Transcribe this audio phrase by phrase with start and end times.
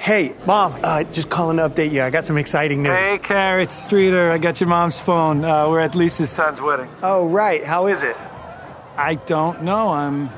[0.00, 2.02] Hey, Mom, uh, just calling to update you.
[2.02, 2.96] I got some exciting news.
[2.96, 5.44] Hey, Carrot Streeter, I got your mom's phone.
[5.44, 6.88] Uh, we're at Lisa's son's wedding.
[7.02, 7.62] Oh, right.
[7.62, 8.16] How is it?
[8.96, 9.90] I don't know.
[9.90, 10.30] I'm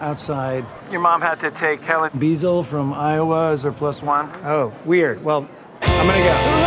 [0.00, 0.66] outside.
[0.90, 4.30] Your mom had to take Helen Beazle from Iowa as her plus one.
[4.44, 5.24] Oh, weird.
[5.24, 5.48] Well,
[5.80, 6.59] I'm gonna go.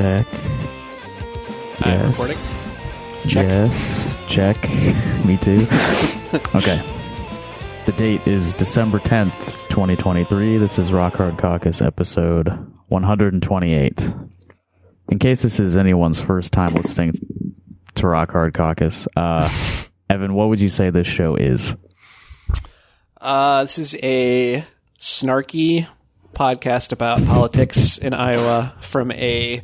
[0.00, 0.26] Check.
[1.82, 2.36] I'm recording.
[3.28, 3.46] Check.
[3.46, 4.16] Yes.
[4.30, 4.56] Check.
[5.26, 5.58] Me too.
[6.54, 6.82] okay.
[7.84, 9.36] The date is December 10th,
[9.68, 10.56] 2023.
[10.56, 12.48] This is Rock Hard Caucus episode
[12.88, 14.10] 128.
[15.10, 17.54] In case this is anyone's first time listening
[17.96, 19.50] to Rock Hard Caucus, uh,
[20.08, 21.76] Evan, what would you say this show is?
[23.20, 24.64] Uh, this is a
[24.98, 25.86] snarky
[26.32, 29.60] podcast about politics in Iowa from a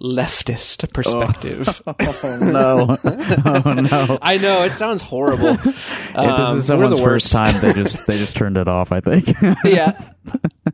[0.00, 1.82] leftist perspective.
[2.24, 2.96] Oh no!
[3.44, 4.18] oh no!
[4.22, 5.50] I know it sounds horrible.
[5.54, 7.60] If this is someone's the first time.
[7.60, 8.92] They just they just turned it off.
[8.92, 9.28] I think
[9.64, 10.00] yeah.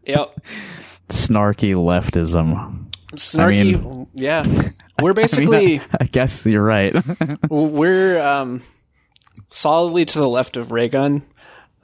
[0.04, 0.40] Yep.
[1.08, 2.90] snarky leftism.
[3.12, 4.06] Snarky.
[4.14, 4.70] yeah.
[5.00, 6.94] We're basically I guess you're right.
[7.48, 8.62] we're um,
[9.48, 11.22] solidly to the left of Raygun,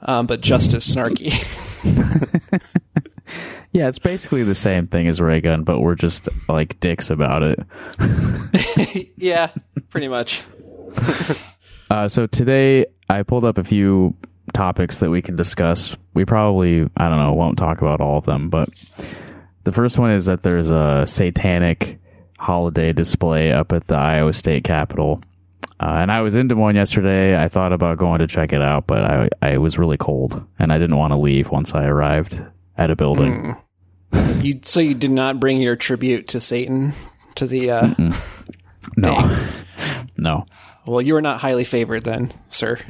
[0.01, 1.31] um, but just as snarky.
[3.75, 9.11] Yeah, it's basically the same thing as Raygun, but we're just like dicks about it.
[9.17, 9.49] yeah,
[9.89, 10.43] pretty much.
[11.87, 14.15] Uh, so today I pulled up a few
[14.55, 15.95] topics that we can discuss.
[16.15, 18.69] We probably, I don't know, won't talk about all of them, but
[19.65, 21.99] the first one is that there's a satanic
[22.39, 25.21] holiday display up at the Iowa State Capitol.
[25.79, 27.39] Uh, and I was in Des Moines yesterday.
[27.39, 30.73] I thought about going to check it out, but I, I was really cold and
[30.73, 32.41] I didn't want to leave once I arrived
[32.79, 33.55] at a building.
[34.43, 36.93] You so you did not bring your tribute to Satan
[37.35, 37.71] to the.
[37.71, 37.93] Uh,
[38.97, 39.47] No,
[40.17, 40.45] no.
[40.85, 42.77] well, you are not highly favored then, sir.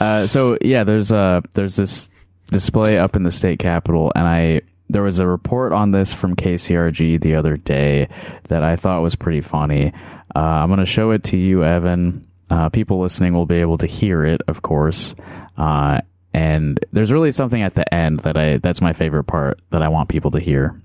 [0.00, 2.08] Uh, so yeah, there's a there's this
[2.48, 6.36] display up in the state capitol, and I there was a report on this from
[6.36, 8.08] KCRG the other day
[8.48, 9.92] that I thought was pretty funny.
[10.36, 12.26] Uh, I'm going to show it to you, Evan.
[12.50, 15.14] Uh, people listening will be able to hear it, of course.
[15.56, 16.00] Uh,
[16.38, 19.88] and there's really something at the end that I that's my favorite part that I
[19.88, 20.80] want people to hear.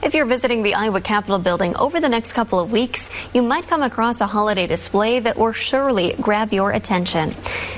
[0.00, 3.66] If you're visiting the Iowa Capitol building over the next couple of weeks, you might
[3.66, 7.34] come across a holiday display that will surely grab your attention.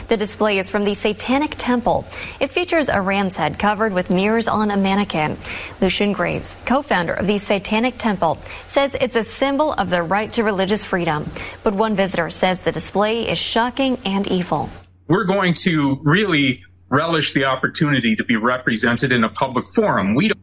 [0.08, 2.06] The display is from the Satanic Temple.
[2.40, 5.38] It features a ram's head covered with mirrors on a mannequin.
[5.80, 8.36] Lucien Greaves, co-founder of the Satanic Temple,
[8.66, 11.30] says it's a symbol of the right to religious freedom.
[11.62, 14.68] But one visitor says the display is shocking and evil.
[15.08, 16.62] we're going to really
[16.94, 20.14] relish the opportunity to be represented in a public forum.
[20.14, 20.40] We don't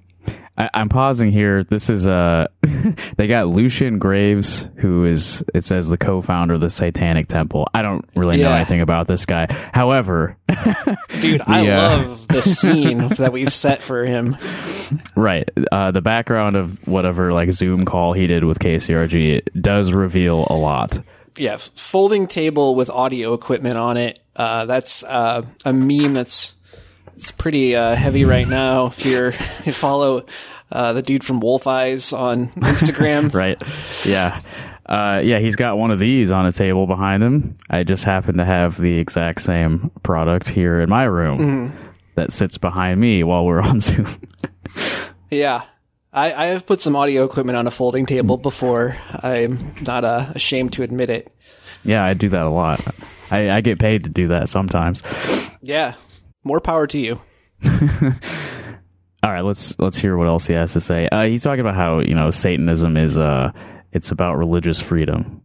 [0.57, 1.63] I, I'm pausing here.
[1.63, 2.47] This is uh
[3.17, 7.67] they got Lucien Greaves, who is it says the co-founder of the Satanic Temple.
[7.73, 9.47] I don't really know anything about this guy.
[9.73, 10.37] However,
[11.21, 14.37] Dude, I uh, love the scene that we've set for him.
[15.15, 19.93] right, uh, the background of whatever like Zoom call he did with KCRG it does
[19.93, 20.99] reveal a lot.
[21.37, 24.19] Yeah, folding table with audio equipment on it.
[24.35, 26.55] Uh, that's uh, a meme that's
[27.15, 28.87] it's pretty uh, heavy right now.
[28.87, 29.25] If you're
[29.65, 30.25] you follow
[30.71, 33.61] uh, the dude from Wolf Eyes on Instagram, Right?
[34.05, 34.41] Yeah.
[34.85, 37.57] Uh, yeah, he's got one of these on a table behind him.
[37.69, 41.77] I just happen to have the exact same product here in my room
[42.15, 44.07] that sits behind me while we're on Zoom.
[45.29, 45.63] Yeah.
[46.13, 48.97] I, I have put some audio equipment on a folding table before.
[49.23, 51.33] I'm not uh, ashamed to admit it.
[51.83, 52.81] Yeah, I do that a lot.
[53.31, 55.01] I, I get paid to do that sometimes.
[55.61, 55.93] Yeah.
[56.43, 57.19] More power to you.
[59.23, 61.07] All right, let's let's hear what else he has to say.
[61.07, 63.51] Uh, he's talking about how you know Satanism is uh
[63.91, 65.43] it's about religious freedom,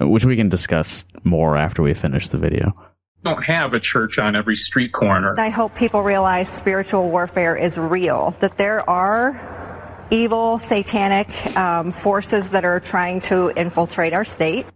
[0.00, 2.72] which we can discuss more after we finish the video.
[3.22, 5.36] don't have a church on every street corner.
[5.38, 9.32] I hope people realize spiritual warfare is real, that there are
[10.10, 14.66] evil, satanic um, forces that are trying to infiltrate our state.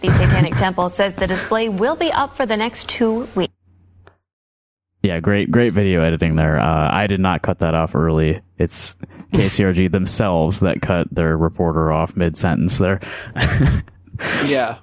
[0.00, 3.52] The Satanic Temple says the display will be up for the next two weeks.
[5.02, 6.58] Yeah, great great video editing there.
[6.58, 8.40] Uh, I did not cut that off early.
[8.58, 8.96] It's
[9.32, 13.00] KCRG themselves that cut their reporter off mid sentence there.
[14.46, 14.78] Yeah.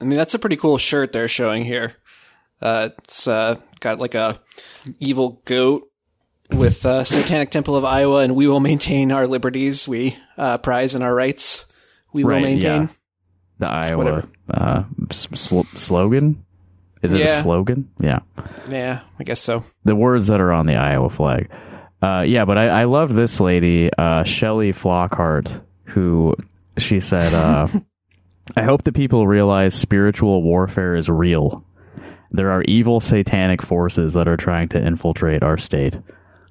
[0.00, 1.94] I mean, that's a pretty cool shirt they're showing here.
[2.60, 4.40] Uh, it's uh, got like a
[5.00, 5.90] evil goat
[6.50, 9.86] with uh, Satanic Temple of Iowa, and we will maintain our liberties.
[9.88, 11.64] We uh, prize and our rights.
[12.12, 12.82] We will maintain.
[12.82, 12.88] yeah.
[13.58, 16.44] The Iowa uh, sl- slogan.
[17.02, 17.26] Is it Yeah.
[17.38, 17.88] a slogan?
[18.00, 18.20] Yeah.
[18.68, 19.64] Yeah, I guess so.
[19.84, 21.48] the words that are on the Iowa flag.
[21.50, 26.34] Uh, Uh, yeah, but I, I love this lady, uh, Shelley Flockhart, who
[26.76, 27.66] she said, uh,
[28.56, 31.64] I hope that people realize spiritual warfare is real.
[32.30, 35.96] There are evil satanic forces that are trying to infiltrate our state.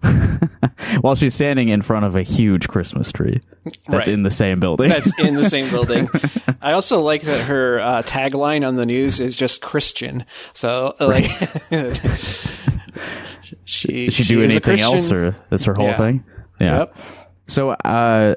[1.01, 4.07] While she's standing in front of a huge Christmas tree that's Right.
[4.07, 4.89] in the same building.
[4.89, 6.09] That's in the same building.
[6.61, 10.25] I also like that her uh, tagline on the news is just Christian.
[10.53, 11.25] So like,
[13.41, 15.97] she she, she do anything else, or that's her whole Yeah.
[15.97, 16.23] thing?
[16.59, 16.77] Yeah.
[16.79, 16.95] Yep.
[17.47, 18.35] So, uh,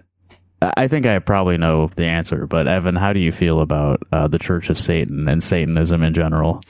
[0.61, 4.26] I think I probably know the answer, but Evan, how do you feel about uh,
[4.26, 6.61] the Church of Satan and Satanism in general?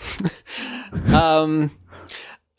[1.06, 1.70] Um,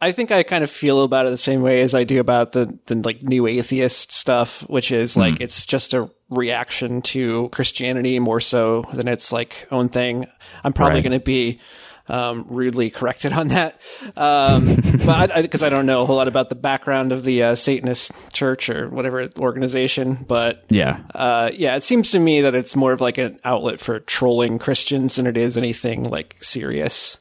[0.01, 2.53] I think I kind of feel about it the same way as I do about
[2.53, 8.17] the, the like new atheist stuff, which is like it's just a reaction to Christianity
[8.19, 10.25] more so than its like own thing.
[10.63, 11.03] I'm probably Right.
[11.03, 11.59] going to be
[12.07, 13.79] um, rudely corrected on that,
[14.17, 14.75] um,
[15.05, 18.11] but because I, don't know a whole lot about the background of the uh, Satanist
[18.33, 21.01] church or whatever organization, but Yeah.
[21.13, 24.57] uh, yeah, it seems to me that it's more of like an outlet for trolling
[24.57, 27.19] Christians than it is anything like serious.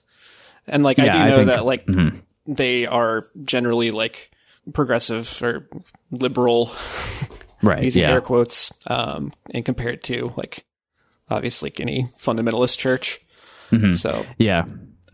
[0.67, 1.87] And like I Yeah, do I know think- that like
[2.49, 4.31] they are generally like
[4.73, 5.69] progressive or
[6.11, 6.73] liberal,
[7.63, 7.83] Right.
[7.85, 8.11] using yeah.
[8.13, 10.65] air quotes, um, and compared to like
[11.31, 13.21] obviously any fundamentalist church.
[13.71, 13.95] Mm-hmm.
[13.95, 14.65] So Yeah.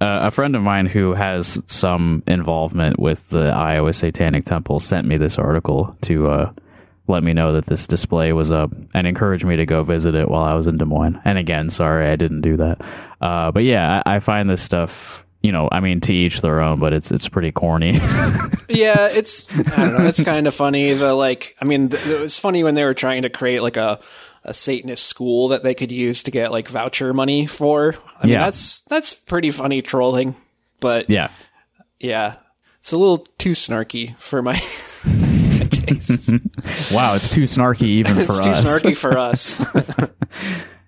[0.01, 5.07] Uh, a friend of mine who has some involvement with the Iowa Satanic Temple sent
[5.07, 6.53] me this article to uh,
[7.07, 10.29] let me know that this display was up and encouraged me to go visit it
[10.29, 11.21] while I was in Des Moines.
[11.25, 12.81] And again, sorry I didn't do that.
[13.21, 16.63] Uh, but yeah, I, I find this stuff, you know, I mean, to each their
[16.63, 17.93] own, but it's it's pretty corny.
[18.69, 19.47] yeah, it's
[19.77, 20.07] I don't know.
[20.07, 20.95] It's kind of funny.
[20.95, 23.77] The like, I mean, th- it was funny when they were trying to create like
[23.77, 24.01] a
[24.45, 27.95] a Satanist school that they could use to get like voucher money for.
[28.19, 28.45] I mean, Yeah.
[28.47, 30.35] that's that's pretty funny trolling.
[30.81, 31.29] But yeah.
[32.01, 32.37] yeah,
[32.81, 34.55] it's a little too snarky for my,
[35.71, 36.33] tastes.
[36.93, 38.63] Wow, it's too snarky even for it's too us.
[38.63, 39.59] snarky for us.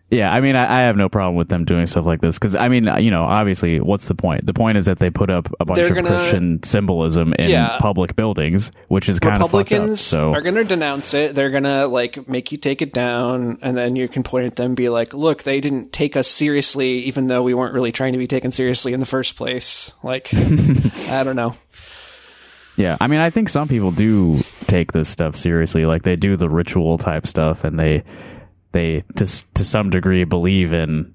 [0.08, 2.54] Yeah, I mean, I, I have no problem with them doing stuff like this because,
[2.54, 4.46] I mean, you know, obviously, what's the point?
[4.46, 7.50] The point is that they put up a bunch They're of gonna- Christian symbolism in
[7.50, 7.76] Yeah.
[7.80, 9.40] public buildings, which is kind of.
[9.40, 11.34] Republicans So, are going to denounce it.
[11.34, 14.54] They're going to like make you take it down, and then you can point at
[14.54, 17.90] them, and be like, "Look, they didn't take us seriously, even though we weren't really
[17.90, 20.30] trying to be taken seriously in the first place." Like,
[21.08, 21.56] I don't know.
[22.76, 24.38] yeah, I mean, I think some people do
[24.68, 25.84] take this stuff seriously.
[25.84, 28.04] Like they do the ritual type stuff, and they
[28.76, 31.14] they to to some degree believe in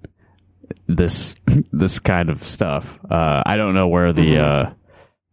[0.87, 1.35] this
[1.71, 2.99] this kind of stuff.
[3.09, 4.73] Uh, I don't know where the uh,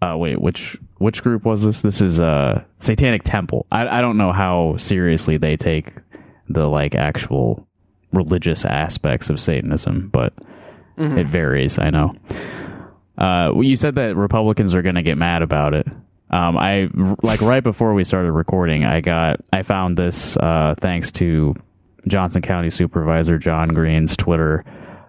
[0.03, 1.81] uh, wait which which group was this?
[1.81, 3.67] This is uh Satanic Temple.
[3.73, 5.93] I I don't know how seriously they take
[6.49, 7.67] the like actual
[8.13, 10.35] religious aspects of Satanism, but
[11.19, 11.79] it varies.
[11.79, 12.15] I know.
[13.17, 15.87] Uh, well, you said that Republicans are going to get mad about it.
[16.31, 16.89] Um, I
[17.23, 21.55] like right before we started recording, I got I found this uh, thanks to
[22.09, 24.65] Johnson County Supervisor Jon Green's Twitter.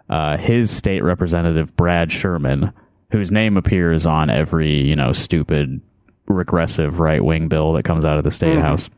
[0.10, 2.74] Uh, his state representative Brad Sherman,
[3.12, 5.82] whose name appears on every you know stupid
[6.28, 8.90] regressive right wing bill that comes out of the state house.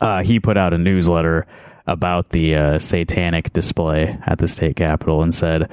[0.00, 1.46] Uh, he put out a newsletter
[1.86, 5.70] about the uh, satanic display at the state capitol and said,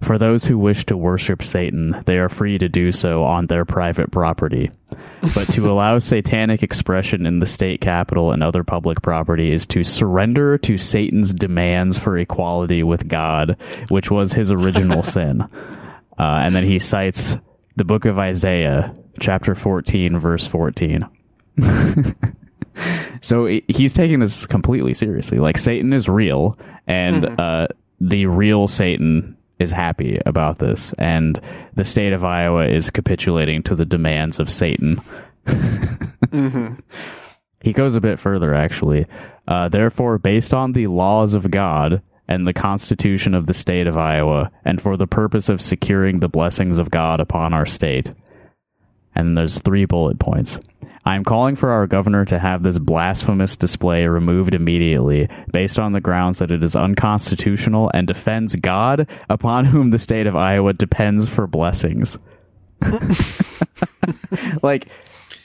[0.00, 3.64] "For those who wish to worship Satan, they are free to do so on their
[3.64, 4.70] private property.
[5.34, 9.84] But to allow satanic expression in the state capital and other public property is to
[9.84, 13.56] surrender to Satan's demands for equality with God,
[13.88, 15.42] which was his original sin."
[16.18, 17.36] Uh, and then he cites
[17.76, 21.06] the book of Isaiah, chapter 14, verse 14.
[23.20, 25.38] So he's taking this completely seriously.
[25.38, 27.68] Like Satan is real, and uh,
[28.00, 31.40] the real Satan is happy about this, and
[31.74, 35.00] the state of Iowa is capitulating to the demands of Satan.
[37.60, 39.06] He goes a bit further, actually.
[39.48, 43.96] Uh, Therefore, based on the laws of God and the Constitution of the state of
[43.96, 48.12] Iowa, and for the purpose of securing the blessings of God upon our state,
[49.18, 50.58] and then there's three bullet points.
[51.04, 56.00] I'm calling for our governor to have this blasphemous display removed immediately based on the
[56.00, 61.28] grounds that it is unconstitutional and defends God upon whom the state of Iowa depends
[61.28, 62.18] for blessings.
[64.62, 64.88] like,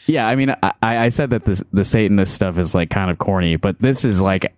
[0.06, 3.18] yeah, I mean, I, I said that this, the Satanist stuff is like kind of
[3.18, 4.54] corny, but this is like,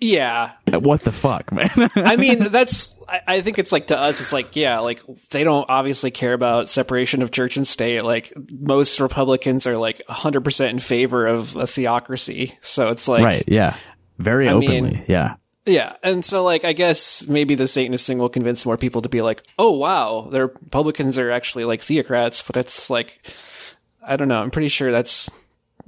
[0.00, 1.70] Yeah, what the fuck, man?
[1.94, 2.98] I mean, that's.
[3.12, 6.32] I, I think it's like to us, it's like, yeah, like they don't obviously care
[6.32, 8.02] about separation of church and state.
[8.02, 12.58] Like most Republicans are like 100% in favor of a theocracy.
[12.62, 13.76] So it's like, right, yeah.
[14.18, 15.34] Very I openly, mean- yeah.
[15.66, 15.92] yeah.
[16.02, 19.20] And so, like, I guess maybe the Satanist thing will convince more people to be
[19.20, 23.26] like, oh, wow, the Republicans are actually like theocrats, but it's like,
[24.02, 24.40] I don't know.
[24.40, 25.28] I'm pretty sure that's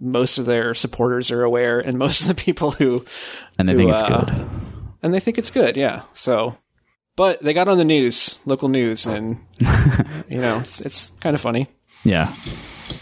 [0.00, 3.04] most of their supporters are aware, and most of the people who
[3.59, 4.50] and they who, think it's uh, good.
[5.02, 5.76] and they think it's good.
[5.76, 6.02] Yeah.
[6.14, 6.59] So,
[7.16, 9.38] but they got on the news, local news, and
[10.28, 11.68] you know, it's it's kind of funny.
[12.04, 12.33] Yeah.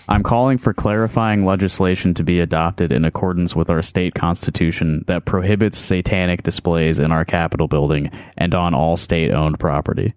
[0.09, 5.25] I'm calling for clarifying legislation to be adopted in accordance with our state constitution that
[5.25, 10.15] prohibits satanic displays in our Capitol building and on all state owned property.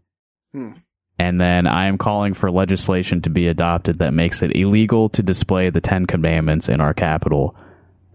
[0.53, 0.73] Hmm.
[1.17, 5.23] And then I am calling for legislation to be adopted that makes it illegal to
[5.23, 7.55] display the Ten Commandments in our Capitol.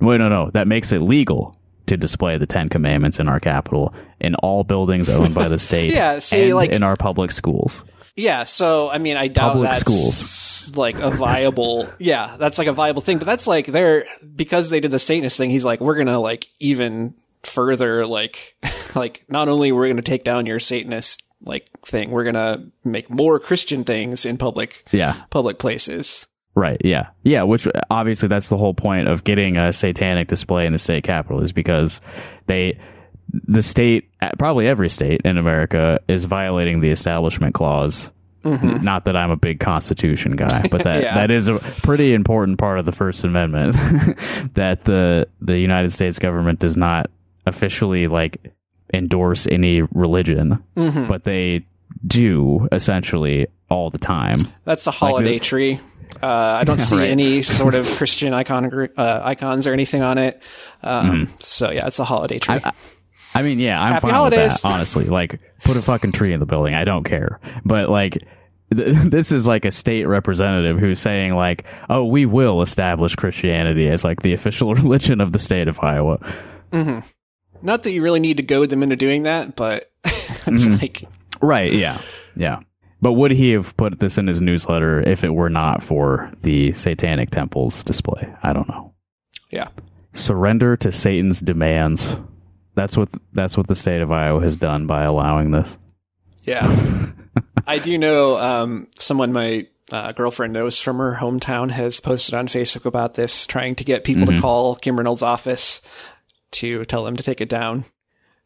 [0.01, 1.59] Wait, no, no, that makes it legal
[1.91, 5.93] to display the Ten Commandments in our capital in all buildings owned by the state
[5.93, 7.85] Yeah, see, and like- in our public schools.
[8.17, 10.77] Yeah, so I mean, I doubt Public that's schools.
[10.77, 11.89] like a viable.
[11.99, 14.05] Yeah, that's like a viable thing, but that's like they're
[14.35, 15.49] because they did the Satanist thing.
[15.49, 18.57] He's like, we're gonna like even further like
[18.95, 23.39] like not only we're gonna take down your Satanist like thing, we're gonna make more
[23.39, 25.15] Christian things in public Yeah.
[25.31, 26.27] public places.
[26.55, 26.81] Right.
[26.85, 27.09] Yeah.
[27.23, 27.45] Yeah.
[27.45, 31.43] Which obviously that's the whole point of getting a satanic display in the state capitol
[31.43, 32.01] is because
[32.47, 32.79] they,
[33.33, 38.11] the state, probably every state in America is violating the establishment clause.
[38.45, 38.83] Mm-hmm.
[38.83, 41.15] Not that I'm a big constitution guy, but that, Yeah.
[41.15, 43.77] that is a pretty important part of the first amendment
[44.55, 47.11] that the, the United States government does not
[47.47, 48.53] officially like
[48.93, 51.07] endorse any religion, mm-hmm.
[51.07, 51.67] but they
[52.07, 54.39] do essentially all the time.
[54.65, 55.81] That's a holiday the- tree.
[56.23, 57.09] Uh, I don't see Right.
[57.11, 60.43] any sort of Christian icon uh, icons or anything on it.
[60.83, 61.35] Um, Mm-hmm.
[61.41, 62.59] So yeah, it's a holiday tree.
[63.33, 64.53] I mean, yeah, I'm Happy fine holidays.
[64.55, 64.69] with that.
[64.75, 66.75] Honestly, like put a fucking tree in the building.
[66.75, 67.39] I don't care.
[67.65, 68.27] But like,
[68.75, 73.87] th- this is like a state representative who's saying like, "Oh, we will establish Christianity
[73.89, 76.19] as like the official religion of the state of Iowa."
[77.63, 80.77] Not that you really need to goad them into doing that, but it's Mm-hmm.
[80.81, 81.05] like
[81.41, 81.73] Right?
[81.73, 82.01] Yeah,
[82.37, 82.61] yeah.
[83.03, 86.73] But would he have put this in his newsletter if it were not for the
[86.75, 88.33] Satanic Temples display?
[88.43, 88.93] I don't know.
[89.51, 89.69] yeah.
[90.13, 92.17] Surrender to Satan's demands.
[92.75, 95.77] That's what that's what the state of Iowa has done by allowing this.
[96.45, 97.07] Yeah.
[97.67, 102.49] I do know um, someone my uh, girlfriend knows from her hometown has posted on
[102.49, 104.37] Facebook about this, trying to get people Mm-hmm.
[104.37, 105.81] to call Kim Reynolds' office
[106.53, 107.85] to tell them to take it down.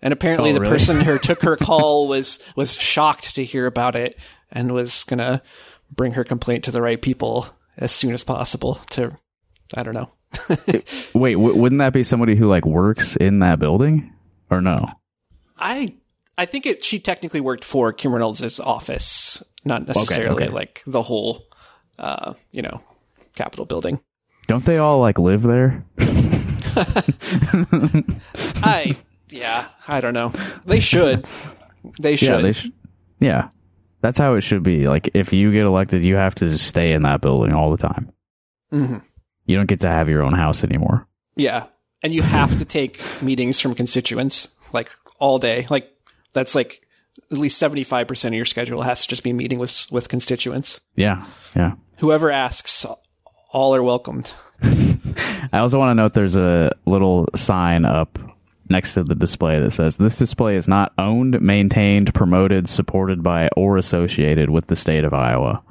[0.05, 0.71] And apparently, Oh, the really?
[0.73, 4.17] person who took her call was was shocked to hear about it
[4.53, 5.43] and was gonna
[5.91, 8.75] bring her complaint to the right people as soon as possible.
[8.91, 9.11] To
[9.75, 10.11] I don't know.
[11.15, 14.13] Wait, w- wouldn't that be somebody who like works in that building,
[14.51, 14.77] or no?
[15.59, 15.95] I
[16.37, 16.85] I think it.
[16.85, 20.53] She technically worked for Kim Reynolds' office, not necessarily okay.
[20.53, 21.43] like the whole,
[21.99, 22.83] uh, you know,
[23.37, 24.01] Capitol building.
[24.49, 25.85] Don't they all like live there?
[28.63, 28.97] I
[29.31, 30.29] yeah, I don't know.
[30.65, 31.27] They should.
[32.01, 32.29] They should.
[32.29, 32.73] Yeah, they should.
[33.21, 33.49] Yeah,
[34.01, 34.89] that's how it should be.
[34.89, 38.13] Like, if you get elected, you have to stay in that building all the time.
[38.73, 39.03] Mhm.
[39.47, 41.07] You don't get to have your own house anymore.
[41.37, 41.65] Yeah,
[42.03, 45.67] and you have to take meetings from constituents like all day.
[45.71, 45.91] Like
[46.33, 46.81] that's like
[47.31, 50.09] at least seventy five percent of your schedule has to just be meeting with with
[50.09, 50.81] constituents.
[50.97, 51.75] Yeah, yeah.
[51.99, 52.85] Whoever asks,
[53.53, 54.33] all are welcomed.
[54.63, 58.19] I also want to note there's a little sign up
[58.69, 63.49] next to the display that says this display is not owned, maintained, promoted, supported by,
[63.57, 65.63] or associated with the state of Iowa.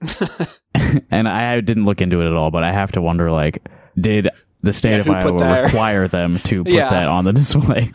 [1.10, 3.68] and I didn't look into it at all, but I have to wonder like,
[4.00, 4.28] did
[4.62, 6.90] the state Yeah, of Iowa require them to put Yeah.
[6.90, 7.92] that on the display?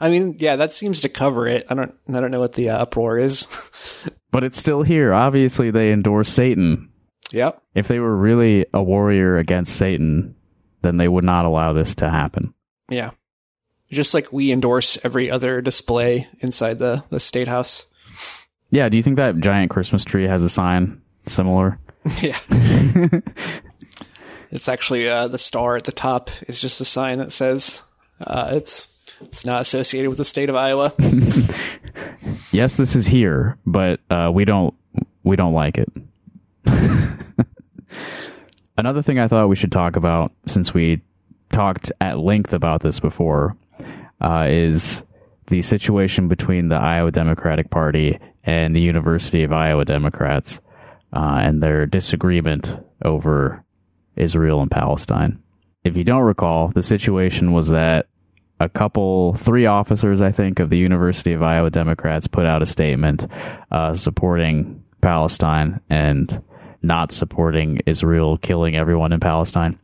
[0.00, 1.66] I mean, yeah, that seems to cover it.
[1.70, 1.94] I don't.
[2.08, 3.46] I don't know what the uh, uproar is.
[4.32, 5.12] but it's still here.
[5.14, 6.90] Obviously, they endorse Satan.
[7.32, 7.60] yep.
[7.74, 10.34] If they were really a warrior against Satan,
[10.84, 12.54] then they would not allow this to happen.
[12.88, 13.10] Yeah.
[13.90, 17.86] Just like we endorse every other display inside the, the state house.
[18.70, 21.78] Yeah, do you think that giant Christmas tree has a sign similar?
[22.22, 22.38] yeah.
[24.50, 27.82] it's actually uh, the star at the top is just a sign that says
[28.26, 28.88] uh, it's
[29.20, 30.92] it's not associated with the state of Iowa.
[32.52, 34.74] Yes, this is here, but uh, we don't
[35.24, 35.88] we don't like it.
[38.76, 41.00] Another thing I thought we should talk about, since we
[41.52, 43.56] talked at length about this before,
[44.20, 45.02] uh, is
[45.48, 50.60] the situation between the Iowa Democratic Party and the University of Iowa Democrats,
[51.12, 53.64] uh, and their disagreement over
[54.16, 55.40] Israel and Palestine.
[55.84, 58.06] If you don't recall, the situation was that
[58.58, 62.66] a couple, three officers, I think, of the University of Iowa Democrats put out a
[62.66, 63.26] statement
[63.70, 66.42] uh, supporting Palestine and
[66.84, 69.78] not supporting Israel killing everyone in Palestine,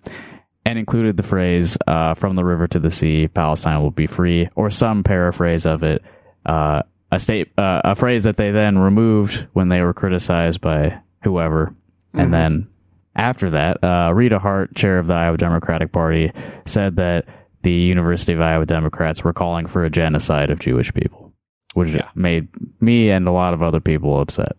[0.64, 4.48] and included the phrase uh, "from the river to the sea, Palestine will be free,"
[4.54, 6.02] or some paraphrase of it.
[6.46, 11.00] Uh, a state, uh, a phrase that they then removed when they were criticized by
[11.24, 11.74] whoever,
[12.14, 12.68] and then
[13.16, 16.30] after that, uh, Rita Hart, chair of the Iowa Democratic Party,
[16.66, 17.26] said that
[17.62, 21.32] the University of Iowa Democrats were calling for a genocide of Jewish people,
[21.74, 22.08] which Yeah.
[22.14, 22.48] made
[22.80, 24.52] me and a lot of other people upset.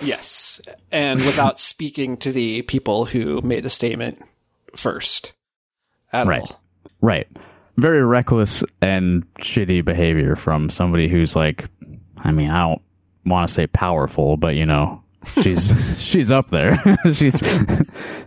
[0.00, 4.20] Yes, and without speaking to the people who made the statement
[4.76, 5.32] first
[6.12, 6.40] at Right.
[6.42, 6.60] all.
[7.00, 7.26] Right.
[7.76, 11.68] Very reckless and shitty behavior from somebody who's like,
[12.18, 12.82] I mean, I don't
[13.24, 15.02] want to say powerful, but you know,
[15.42, 16.78] she's she's up there.
[17.12, 17.42] she's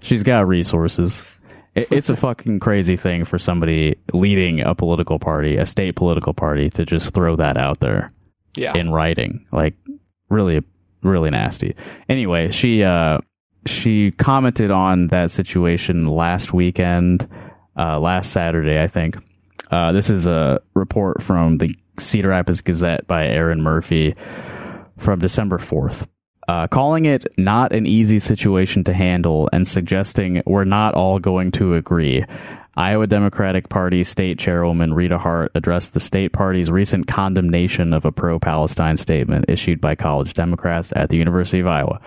[0.01, 1.23] she's got resources.
[1.75, 6.33] It, it's a fucking crazy thing for somebody leading a political party, a state political
[6.33, 8.11] party, to just throw that out there
[8.55, 8.75] Yeah.
[8.75, 9.45] in writing.
[9.51, 9.75] Like
[10.29, 10.63] really
[11.07, 11.75] really nasty.
[12.09, 13.19] Anyway, she uh
[13.65, 17.27] she commented on that situation last weekend,
[17.77, 19.17] uh last Saturday, I think.
[19.71, 24.15] Uh this is a report from the Cedar Rapids Gazette by Erin Murphy
[24.97, 26.07] from December 4th.
[26.47, 31.51] Uh, calling it not an easy situation to handle and suggesting we're not all going
[31.51, 32.23] to agree.
[32.77, 38.11] Iowa Democratic Party State Chairwoman Rita Hart addressed the state party's recent condemnation of a
[38.11, 42.01] pro Palestine statement issued by college Democrats at the University of Iowa.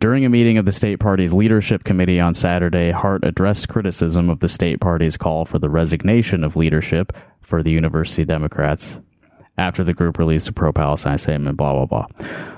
[0.00, 4.40] During a meeting of the state party's leadership committee on Saturday, Hart addressed criticism of
[4.40, 8.96] the state party's call for the resignation of leadership for the University Democrats
[9.58, 12.57] after the group released a pro Palestine statement, blah, blah, blah.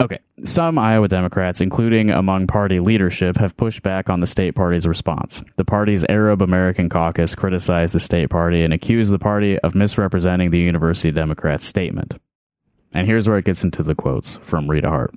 [0.00, 0.18] Okay.
[0.44, 5.42] Some Iowa Democrats, including among party leadership, have pushed back on the state party's response.
[5.56, 10.50] The party's Arab American caucus criticized the state party and accused the party of misrepresenting
[10.50, 12.14] the University Democrats' statement.
[12.92, 15.14] And here's where it gets into the quotes from Rita Hart.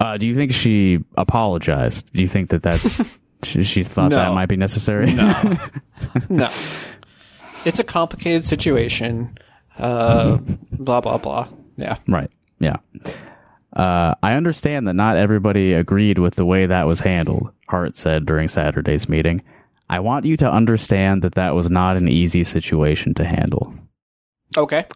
[0.00, 2.10] Uh, do you think she apologized?
[2.12, 5.12] Do you think that that's she, she thought that might be necessary?
[5.12, 5.58] No.
[6.30, 6.50] no.
[7.66, 9.36] It's a complicated situation.
[9.78, 10.38] Uh,
[10.72, 11.48] blah, blah, blah.
[11.76, 11.96] Yeah.
[12.08, 12.30] Right.
[12.58, 12.76] Yeah.
[13.72, 18.26] Uh, I understand that not everybody agreed with the way that was handled, Hart said
[18.26, 19.42] during Saturday's meeting.
[19.88, 23.74] I want you to understand that that was not an easy situation to handle.
[24.56, 24.86] Okay.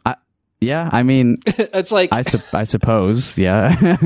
[0.61, 3.97] Yeah, I mean, it's like, I, sup- I suppose, yeah.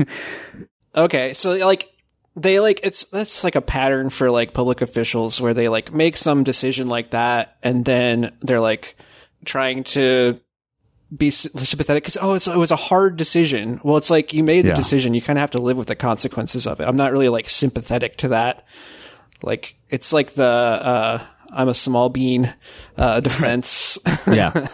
[0.95, 1.33] okay.
[1.33, 1.87] So, like,
[2.35, 6.17] they like, it's, that's like a pattern for like public officials where they like make
[6.17, 8.95] some decision like that and then they're like
[9.45, 10.39] trying to
[11.15, 13.79] be sympathetic because, oh, it was a hard decision.
[13.83, 14.75] Well, it's like you made the Yeah.
[14.75, 15.13] decision.
[15.13, 16.87] You kind of have to live with the consequences of it.
[16.87, 18.65] I'm not really like sympathetic to that.
[19.41, 22.53] Like, it's like the, uh, I'm a small bean,
[22.97, 23.97] uh, defense.
[24.27, 24.67] yeah.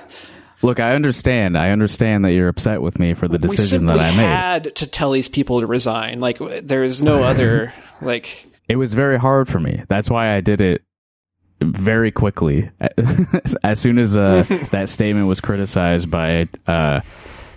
[0.61, 1.57] Look, I understand.
[1.57, 4.15] I understand that you're upset with me for the decision that I made.
[4.15, 6.19] had to tell these people to resign.
[6.19, 9.83] Like, there is no other, like, It was very hard for me.
[9.89, 10.81] That's why I did it
[11.73, 12.69] very quickly.
[13.63, 17.01] as soon as uh, that statement was criticized by uh,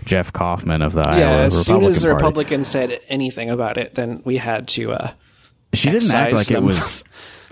[0.05, 2.23] Jeff Kaufman of the yeah, Iowa as soon as the Party.
[2.23, 5.11] Republicans said anything about it, then we had to, uh,
[5.73, 6.63] she didn't act like them.
[6.63, 7.03] it was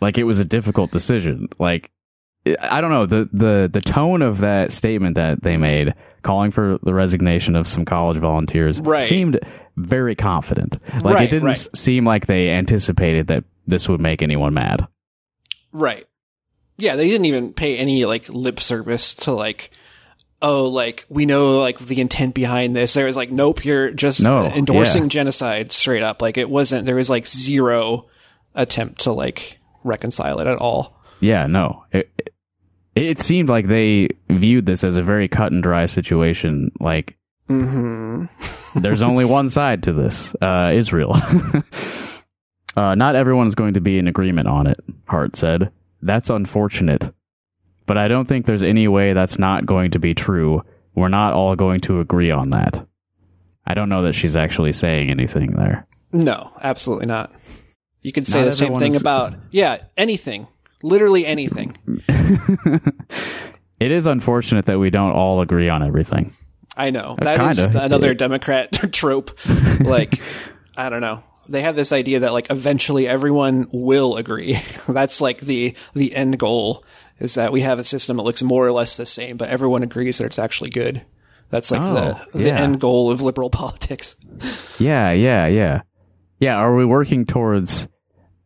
[0.01, 1.47] like it was a difficult decision.
[1.59, 1.91] Like
[2.61, 5.93] I don't know the the the tone of that statement that they made,
[6.23, 9.03] calling for the resignation of some college volunteers, Right.
[9.03, 9.39] seemed
[9.75, 10.79] very confident.
[11.03, 11.67] Like Right, it didn't right.
[11.75, 14.87] seem like they anticipated that this would make anyone mad.
[15.71, 16.05] right.
[16.77, 19.71] Yeah, they didn't even pay any, like, lip service to, like,
[20.41, 22.93] oh, like, we know, like, the intent behind this.
[22.93, 25.09] There was like, nope, you're just No, endorsing yeah.
[25.09, 26.21] genocide straight up.
[26.21, 28.05] Like, it wasn't, there was, like, zero
[28.53, 31.01] attempt to, like, reconcile it at all.
[31.19, 31.83] Yeah, no.
[31.91, 32.33] It, it,
[32.95, 36.71] it seemed like they viewed this as a very cut and dry situation.
[36.79, 37.17] Like,
[37.49, 38.79] Mm-hmm.
[38.81, 41.13] there's only one side to this uh, Israel.
[42.75, 45.71] uh, not everyone's going to be in agreement on it, Hart said.
[46.01, 47.13] That's unfortunate.
[47.85, 50.61] But I don't think there's any way that's not going to be true.
[50.95, 52.85] We're not all going to agree on that.
[53.65, 55.87] I don't know that she's actually saying anything there.
[56.11, 57.31] No, absolutely not.
[58.01, 60.47] You could say Not the same thing is- about yeah, anything,
[60.83, 61.75] literally anything.
[63.79, 66.33] It is unfortunate that we don't all agree on everything.
[66.75, 67.83] I know uh, that is kinda.
[67.85, 69.37] another Democrat trope.
[69.79, 70.15] Like,
[70.75, 71.21] I don't know.
[71.49, 74.59] They have this idea that like eventually everyone will agree.
[74.87, 76.83] That's like the the end goal
[77.19, 79.83] is that we have a system that looks more or less the same, but everyone
[79.83, 81.03] agrees that it's actually good.
[81.49, 82.59] That's like Oh, the the yeah.
[82.59, 84.15] end goal of liberal politics.
[84.79, 85.81] Yeah, yeah, yeah.
[86.39, 87.87] Yeah, are we working towards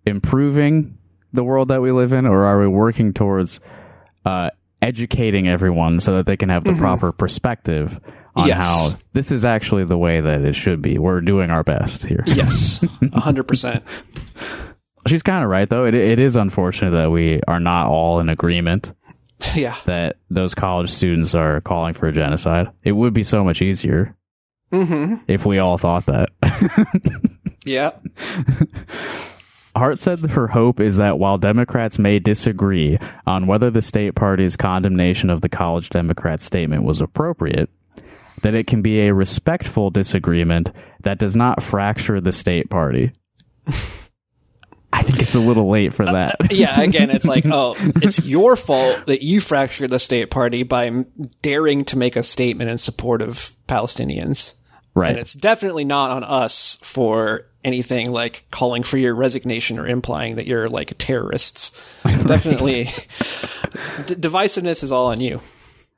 [0.06, 0.98] improving
[1.34, 3.60] the world that we live in or are we working towards
[4.26, 4.50] uh,
[4.82, 8.00] educating everyone so that they can have the proper perspective
[8.36, 8.58] on Yes.
[8.58, 10.98] how this is actually the way that it should be?
[10.98, 12.24] We're doing our best here.
[12.26, 13.84] Yes, a hundred percent.
[15.08, 15.86] She's kind of right though.
[15.86, 18.94] It it is unfortunate that we are not all in agreement
[19.56, 22.70] Yeah, that those college students are calling for a genocide.
[22.84, 24.16] It would be so much easier
[24.72, 26.30] hmm if we all thought that.
[27.66, 27.92] yeah.
[29.76, 34.58] Hart said her hope is that while Democrats may disagree on whether the state party's
[34.58, 37.70] condemnation of the college Democrat statement was appropriate,
[38.42, 40.72] that it can be a respectful disagreement
[41.04, 43.12] that does not fracture the state party.
[44.94, 46.36] I think it's a little late for uh, that.
[46.42, 50.64] Uh, yeah, again, it's like, oh, it's your fault that you fractured the state party
[50.64, 51.06] by
[51.42, 54.54] daring to make a statement in support of Palestinians.
[54.94, 55.12] right.
[55.12, 60.36] And it's definitely not on us for anything like calling for your resignation or implying
[60.36, 61.72] that you're like terrorists.
[62.04, 62.86] Definitely,
[64.06, 65.40] D- divisiveness is all on you.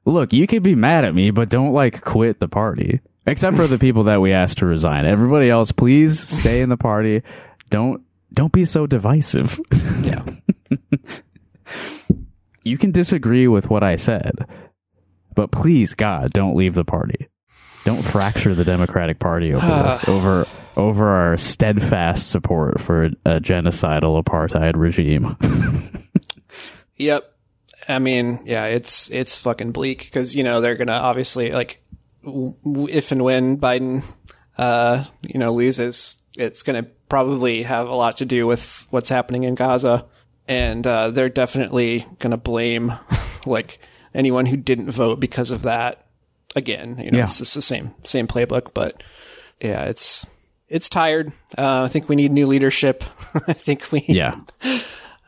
[0.05, 2.99] Look, you can be mad at me, but don't like quit the party.
[3.25, 5.05] Except for the people that we asked to resign.
[5.05, 7.21] Everybody else, please stay in the party.
[7.69, 8.01] Don't
[8.33, 9.59] don't be so divisive.
[10.01, 10.25] Yeah.
[12.63, 14.45] you can disagree with what I said,
[15.35, 17.29] but please, God, don't leave the party.
[17.85, 24.21] Don't fracture the Democratic Party over this, over over our steadfast support for a genocidal
[24.21, 25.37] apartheid regime.
[26.97, 27.32] Yep.
[27.87, 31.81] I mean, yeah, it's it's fucking bleak because you know they're gonna obviously like
[32.23, 34.03] w- if and when Biden,
[34.57, 39.43] uh, you know, loses, it's gonna probably have a lot to do with what's happening
[39.43, 40.05] in Gaza,
[40.47, 42.91] and uh, they're definitely gonna blame
[43.45, 43.79] like
[44.13, 45.99] anyone who didn't vote because of that.
[46.55, 47.23] Again, you know, Yeah.
[47.23, 49.01] it's just the same same playbook, but
[49.59, 50.25] yeah, it's
[50.69, 51.33] it's tired.
[51.57, 53.03] Uh, I think we need new leadership.
[53.47, 54.39] I think we yeah,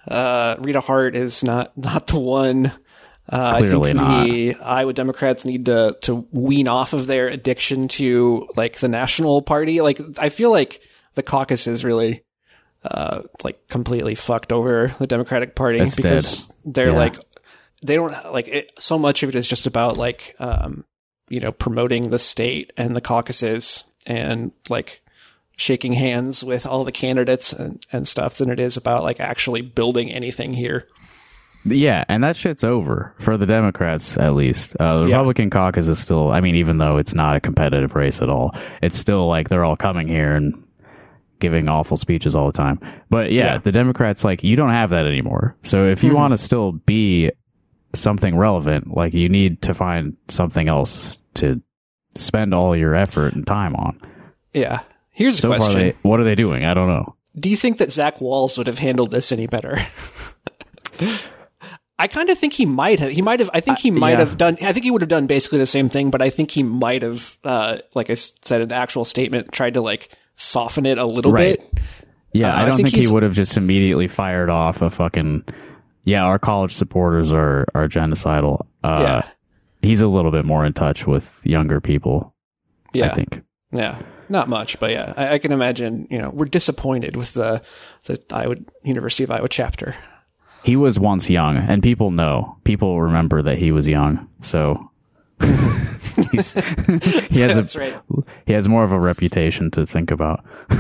[0.08, 2.72] uh, Rita Hart is not not the one.
[3.28, 3.94] Uh, Clearly I
[4.26, 8.88] think the Iowa Democrats need to to wean off of their addiction to like the
[8.88, 9.82] national party.
[9.82, 10.82] Like I feel like
[11.16, 12.24] the caucus is really
[12.84, 16.94] uh, like completely fucked over the Democratic Party It's because they're Yeah.
[16.98, 17.16] like
[17.86, 18.72] they don't like it.
[18.80, 20.86] So much of it is just about like um,
[21.28, 25.02] you know promoting the state and the caucuses and like
[25.58, 29.62] shaking hands with all the candidates and, and stuff than it is about like actually
[29.62, 30.88] building anything here.
[31.66, 34.76] yeah, and that shit's over for the Democrats at least.
[34.80, 35.16] Uh, the Yeah.
[35.18, 36.30] Republican caucus is still.
[36.32, 39.66] I mean, even though it's not a competitive race at all, it's still like they're
[39.66, 40.62] all coming here and
[41.40, 42.80] giving awful speeches all the time.
[43.10, 43.58] But yeah, Yeah.
[43.58, 45.56] the Democrats like you don't have that anymore.
[45.64, 47.32] So if you want to still be
[47.94, 51.62] something relevant, like you need to find something else to
[52.16, 54.00] spend all your effort and time on.
[54.54, 54.80] Yeah.
[55.16, 55.80] Here's a So far, question.
[55.80, 56.66] they, what are they doing?
[56.66, 57.16] I don't know.
[57.40, 59.78] Do you think that Zach Wahls would have handled this any better?
[61.98, 63.12] I kind of think he might have.
[63.12, 63.50] He might have.
[63.54, 64.20] I think he might yeah.
[64.20, 64.58] have done.
[64.62, 67.02] I think he would have done basically the same thing, but I think he might
[67.04, 71.06] have, uh, like I said in the actual statement, tried to like soften it a
[71.06, 71.58] little Right.
[71.58, 71.80] bit.
[72.34, 74.90] Yeah, Uh, I I don't think think, he would have just immediately fired off a
[74.90, 75.44] fucking.
[76.04, 78.66] Yeah, our college supporters are are genocidal.
[78.84, 79.32] Uh, Yeah.
[79.82, 82.34] he's a little bit more in touch with younger people.
[82.94, 83.06] Yeah.
[83.06, 83.42] I think.
[83.72, 86.08] Yeah, not much, but yeah, I, I can imagine.
[86.10, 87.62] You know, we're disappointed with the
[88.06, 89.96] the Iowa University of Iowa chapter.
[90.64, 92.58] He was once young, and people know.
[92.64, 94.92] People remember that he was young, so
[96.32, 98.00] he has a right.
[98.46, 100.44] he has more of a reputation to think about.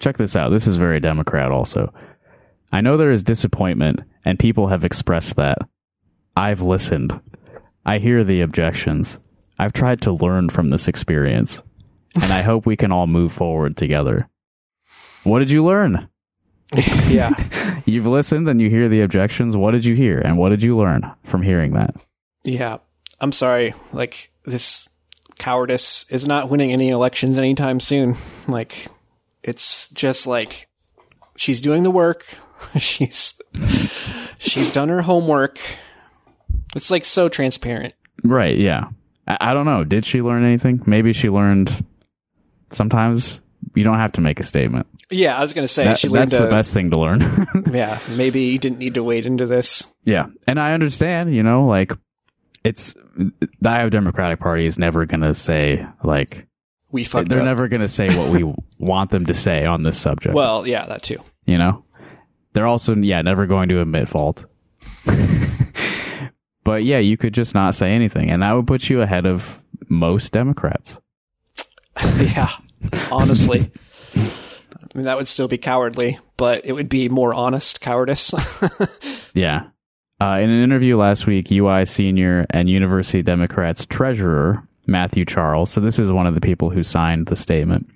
[0.00, 0.50] Check this out.
[0.50, 1.50] This is very Democrat.
[1.50, 1.92] Also,
[2.72, 5.58] I know there is disappointment, and people have expressed that.
[6.36, 7.18] I've listened.
[7.84, 9.18] I hear the objections.
[9.58, 11.62] I've tried to learn from this experience,
[12.14, 14.28] and I hope we can all move forward together.
[15.24, 16.08] What did you learn?
[17.08, 17.30] Yeah,
[17.84, 19.56] You've listened and you hear the objections.
[19.56, 21.94] What did you hear and what did you learn from hearing that?
[22.44, 22.78] yeah.
[23.22, 23.74] I'm sorry.
[23.92, 24.88] Like this
[25.38, 28.16] cowardice is not winning any elections anytime soon.
[28.48, 28.86] Like
[29.42, 30.68] it's just like
[31.36, 32.24] she's doing the work.
[32.78, 33.38] she's
[34.38, 35.58] she's done her homework.
[36.74, 37.94] It's like so transparent.
[38.22, 38.88] Right, yeah.
[39.26, 39.84] I, I don't know.
[39.84, 40.82] Did she learn anything?
[40.86, 41.84] Maybe she learned
[42.72, 43.40] sometimes
[43.74, 44.86] you don't have to make a statement.
[45.10, 46.50] Yeah, I was gonna say That- she learned that's the to.
[46.50, 47.46] best thing to learn.
[47.72, 49.86] Yeah, maybe you didn't need to wade into this.
[50.04, 50.26] yeah.
[50.46, 51.92] And I understand, you know, like
[52.64, 56.46] it's the Iowa Democratic Party is never going to say like
[56.92, 57.44] We fucked they're up.
[57.44, 60.34] never going to say what we want them to say on this subject.
[60.34, 61.18] well, yeah, that too.
[61.46, 61.84] you know
[62.52, 64.44] they're also yeah never going to admit fault
[66.64, 69.64] but yeah you could just not say anything and that would put you ahead of
[69.88, 70.98] most democrats
[72.34, 72.50] Yeah,
[73.10, 73.70] honestly.
[74.16, 78.32] I mean, that would still be cowardly, but it would be more honest cowardice.
[79.34, 79.64] yeah
[80.20, 85.80] uh, in an interview last week ui senior and university democrats treasurer matthew charles so
[85.80, 87.88] this is one of the people who signed the statement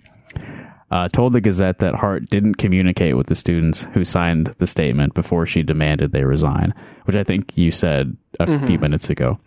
[0.91, 5.15] uh, told the Gazette that Hart didn't communicate with the students who signed the statement
[5.15, 6.73] before she demanded they resign,
[7.05, 9.41] which I think you said a few minutes ago.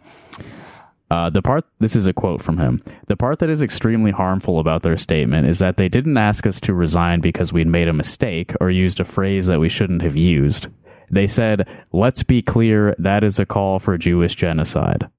[1.10, 2.84] Uh, the part, this is a quote from him.
[3.08, 6.60] The part that is extremely harmful about their statement is that they didn't ask us
[6.62, 10.18] to resign because we'd made a mistake or used a phrase that we shouldn't have
[10.18, 10.68] used.
[11.10, 15.10] They said, let's be clear, that is a call for Jewish genocide.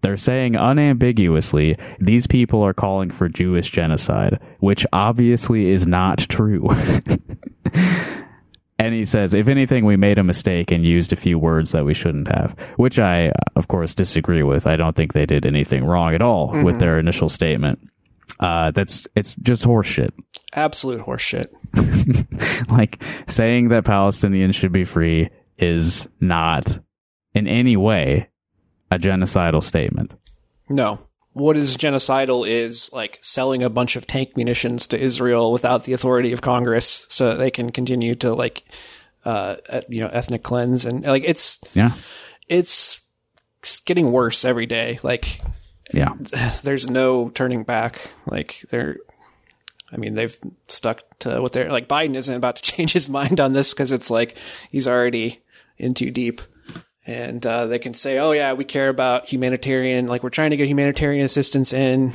[0.00, 6.68] They're saying unambiguously, these people are calling for Jewish genocide, which obviously is not true.
[8.82, 11.84] and he says, if anything, we made a mistake and used a few words that
[11.84, 14.66] we shouldn't have, which I, of course, disagree with.
[14.66, 17.78] I don't think they did anything wrong at all with their initial statement.
[18.40, 20.10] Uh, that's, it's just horseshit.
[20.54, 21.46] Absolute horseshit.
[22.68, 26.80] like saying that Palestinians should be free is not
[27.34, 28.30] in any way
[28.90, 30.12] a genocidal statement.
[30.68, 30.98] No.
[31.34, 35.92] What is genocidal is like selling a bunch of tank munitions to Israel without the
[35.94, 38.62] authority of Congress so they can continue to like
[39.24, 39.56] uh
[39.88, 41.92] you know ethnic cleanse and like it's Yeah.
[42.48, 43.00] it's
[43.84, 44.98] getting worse every day.
[45.02, 45.40] Like
[45.94, 46.14] Yeah.
[46.64, 48.00] there's no turning back.
[48.26, 48.96] Like they're,
[49.92, 50.36] I mean, they've
[50.68, 51.86] stuck to what they're like.
[51.88, 54.36] Biden isn't about to change his mind on this because it's like
[54.70, 55.40] he's already
[55.78, 56.40] in too deep.
[57.06, 60.06] And uh, they can say, "Oh yeah, we care about humanitarian.
[60.06, 62.12] Like we're trying to get humanitarian assistance in."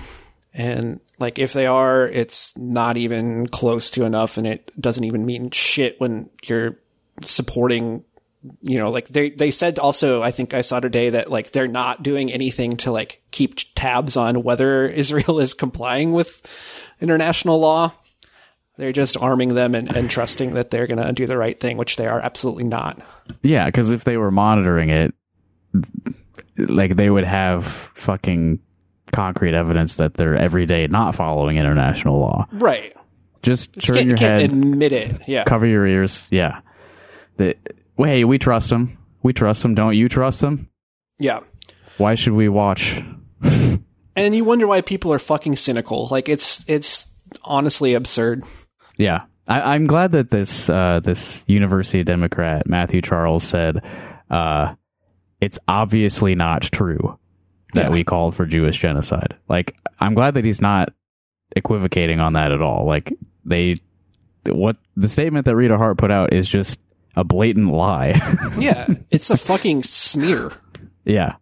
[0.54, 5.26] And like if they are, it's not even close to enough, and it doesn't even
[5.26, 6.80] mean shit when you're
[7.23, 8.06] supporting
[8.62, 11.67] you know, like they they said also, I think I saw today that like they're
[11.67, 16.41] not doing anything to like keep tabs on whether Israel is complying with
[17.02, 17.93] international law.
[18.78, 21.78] They're just arming them and, and trusting that they're going to do the right thing,
[21.78, 23.00] which they are absolutely not.
[23.42, 25.13] Yeah, because if they were monitoring it,
[26.58, 28.60] like they would have fucking
[29.12, 32.48] concrete evidence that they're every day not following international law.
[32.52, 32.96] Right.
[33.42, 35.22] Just Just turn can't, your head, admit it.
[35.28, 35.44] Yeah.
[35.44, 36.28] cover your ears.
[36.32, 36.62] Yeah.
[37.38, 37.56] The,
[37.96, 38.98] well, hey, we trust them.
[39.24, 39.76] We trust them.
[39.76, 40.70] Don't you trust them?
[41.20, 41.40] Yeah.
[41.98, 43.02] Why should we watch?
[44.18, 46.08] And you wonder why people are fucking cynical.
[46.10, 47.06] Like it's it's
[47.44, 48.44] honestly absurd.
[48.97, 53.81] Yeah, I, I'm glad that this uh, this University Democrat Matthew Charles said
[54.29, 54.75] uh,
[55.39, 57.17] it's obviously not true
[57.73, 57.89] that Yeah.
[57.89, 59.36] we called for Jewish genocide.
[59.47, 60.93] Like, I'm glad that he's not
[61.55, 62.86] equivocating on that at all.
[62.86, 63.13] Like,
[63.45, 63.79] they
[64.45, 66.79] what the statement that Rita Hart put out is just
[67.15, 68.19] a blatant lie.
[68.57, 68.88] Yeah.
[69.12, 70.51] it's a fucking smear.
[71.05, 71.36] yeah.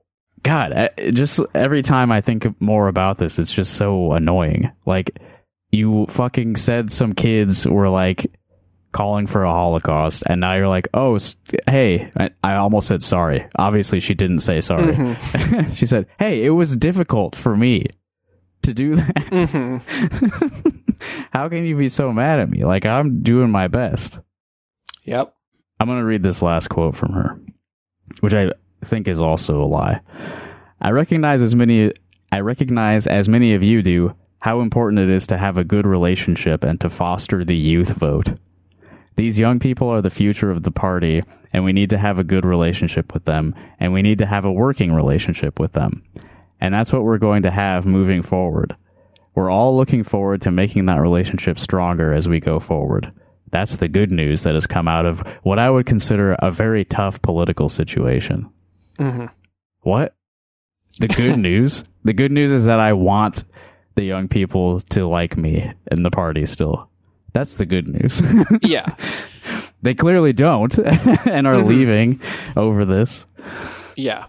[0.43, 4.71] God, I- just every time I think more about this, it's just so annoying.
[4.85, 5.17] Like,
[5.75, 8.31] you fucking said some kids were like
[8.91, 11.19] calling for a Holocaust, and now you're like, oh,
[11.67, 13.45] hey, I, I almost said sorry.
[13.57, 14.93] Obviously, she didn't say sorry.
[14.93, 15.73] Mm-hmm.
[15.75, 17.87] she said, hey, it was difficult for me
[18.63, 19.15] to do that.
[19.15, 20.69] Mm-hmm.
[21.31, 22.63] How can you be so mad at me?
[22.63, 24.17] Like, I'm doing my best.
[25.03, 25.35] Yep.
[25.79, 27.39] I'm going to read this last quote from her,
[28.21, 28.51] which I
[28.83, 29.99] think is also a lie.
[30.81, 31.91] I recognize as many
[32.31, 35.87] I recognize as many of you do how important it is to have a good
[35.87, 38.37] relationship and to foster the youth vote.
[39.15, 42.23] These young people are the future of the party and we need to have a
[42.23, 46.03] good relationship with them and we need to have a working relationship with them.
[46.61, 48.75] And that's what we're going to have moving forward.
[49.33, 53.11] We're all looking forward to making that relationship stronger as we go forward.
[53.49, 56.85] That's the good news that has come out of what I would consider a very
[56.85, 58.51] tough political situation.
[58.99, 59.25] Mm-hmm.
[59.81, 60.13] What?
[60.99, 61.83] The good news?
[62.03, 63.43] The good news is that I want
[63.95, 66.89] the young people to like me in the party still.
[67.33, 68.21] That's the good news.
[68.61, 68.95] Yeah.
[69.81, 72.21] they clearly don't and are leaving
[72.55, 73.25] over this.
[73.95, 74.25] Yeah.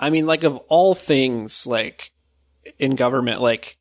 [0.00, 2.12] I mean, like, of all things, like,
[2.78, 3.76] in government, like,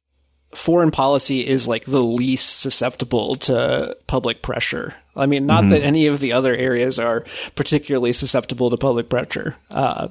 [0.53, 4.93] foreign policy is, like, the least susceptible to public pressure.
[5.15, 9.55] I mean, not that any of the other areas are particularly susceptible to public pressure.
[9.69, 10.09] Uh,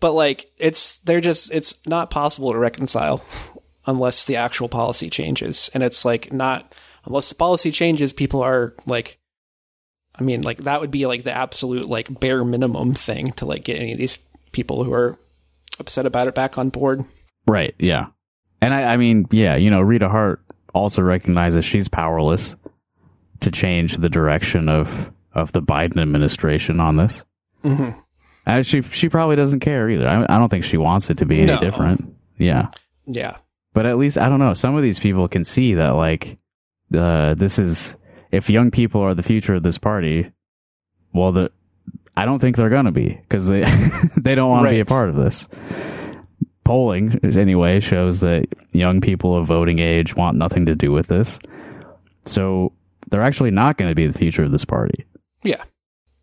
[0.00, 3.22] but, like, it's, they're just, it's not possible to reconcile
[3.90, 5.68] unless the actual policy changes.
[5.74, 6.74] And it's, like, not,
[7.04, 9.18] unless the policy changes, people are, like,
[10.18, 13.64] I mean, like that would be like the absolute like bare minimum thing to like
[13.64, 14.18] get any of these
[14.52, 15.18] people who are
[15.78, 17.04] upset about it back on board.
[17.46, 18.08] Right, yeah.
[18.60, 20.42] And I, I mean, yeah, you know, Rita Hart
[20.74, 22.54] also recognizes she's powerless
[23.40, 27.24] to change the direction of, of the Biden administration on this.
[27.64, 27.98] Mm-hmm.
[28.46, 30.06] Uh, she she probably doesn't care either.
[30.06, 31.60] I, I don't think she wants it to be any No.
[31.60, 32.14] different.
[32.36, 32.68] Yeah.
[33.06, 33.36] Yeah.
[33.72, 34.54] But at least I don't know.
[34.54, 36.38] Some of these people can see that like
[36.94, 37.96] uh, this is
[38.30, 40.32] if young people are the future of this party.
[41.12, 41.52] Well, the
[42.16, 43.60] I don't think they're gonna be because they
[44.16, 45.48] they don't want to be a part of this.
[46.64, 51.38] Polling anyway shows that young people of voting age want nothing to do with this,
[52.26, 52.72] so
[53.10, 55.04] they're actually not going to be the future of this party.
[55.42, 55.62] Yeah.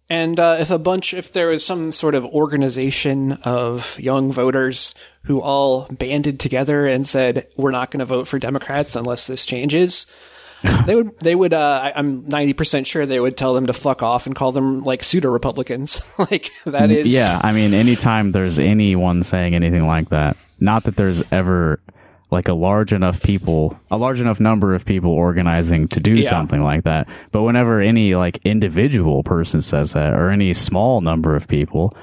[0.10, 4.96] And uh, if a bunch, if there was some sort of organization of young voters
[5.24, 9.46] who all banded together and said, "We're not going to vote for Democrats unless this
[9.46, 10.06] changes,"
[10.86, 11.54] they would, they would.
[11.54, 14.54] Uh, I, I'm ninety percent sure they would tell them to fuck off and call
[14.54, 16.02] them like pseudo Republicans.
[16.18, 20.96] like that is, Yeah, I mean, anytime there's anyone saying anything like that, not that
[20.96, 21.82] there's ever
[22.30, 26.30] like a large enough people, a large enough number of people organizing to do Yeah.
[26.30, 31.36] something like that, but whenever any like individual person says that, or any small number
[31.36, 31.96] of people,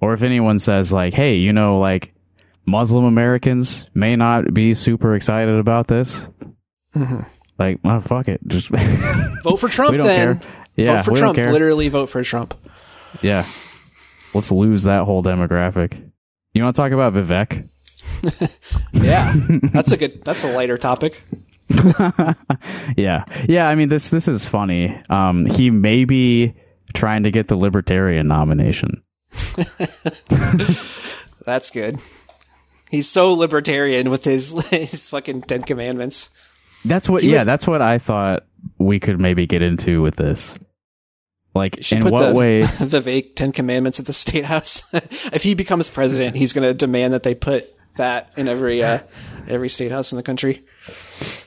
[0.00, 2.12] or if anyone says like, hey, you know, like
[2.64, 6.22] Muslim Americans may not be super excited about this,
[6.94, 7.22] mm-hmm.
[7.58, 8.68] like, well, fuck it, just
[9.42, 9.92] vote for Trump.
[9.92, 10.48] We don't then care.
[10.76, 11.38] Yeah, vote for Trump.
[11.38, 12.54] Literally vote for Trump.
[13.20, 13.44] Yeah.
[14.32, 16.10] Let's lose that whole demographic.
[16.54, 17.68] You want to talk about Vivek?
[18.92, 19.34] Yeah,
[19.72, 20.22] that's a good.
[20.24, 21.22] That's a lighter topic.
[22.96, 23.24] Yeah.
[23.48, 25.00] Yeah, I mean this this is funny.
[25.08, 26.54] Um he may be
[26.94, 29.02] trying to get the libertarian nomination.
[31.44, 31.98] That's good.
[32.90, 36.30] He's so libertarian with his his fucking Ten Commandments.
[36.84, 38.46] That's what He yeah, would- that's what I thought
[38.78, 40.54] we could maybe get into with this.
[41.54, 44.82] Like in put what the, way the vague Ten Commandments at the state house.
[45.32, 49.00] if he becomes president, he's going to demand that they put that in every uh,
[49.48, 50.64] every state house in the country.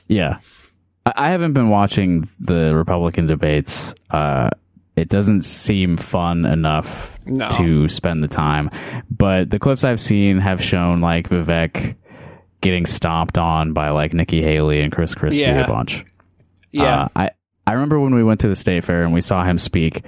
[0.08, 0.38] Yeah.
[1.06, 3.94] I, haven't been watching the Republican debates.
[4.10, 4.48] Uh,
[4.96, 7.50] it doesn't seem fun enough No.
[7.50, 8.70] to spend the time.
[9.10, 11.96] But the clips I've seen have shown like Vivek
[12.62, 15.64] getting stomped on by like Nikki Haley and Chris Christie Yeah.
[15.64, 16.06] a bunch.
[16.72, 17.30] Yeah, Uh, I,
[17.66, 20.02] I remember when we went to the state fair and we saw him speak,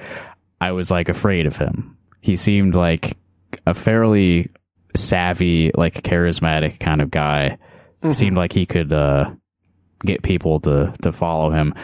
[0.63, 1.99] I was like afraid of him.
[2.23, 3.19] He seemed like
[3.67, 4.49] a fairly
[4.97, 7.59] savvy, like charismatic kind of guy.
[8.13, 9.33] Seemed like he could uh,
[10.03, 11.75] get people to to follow him.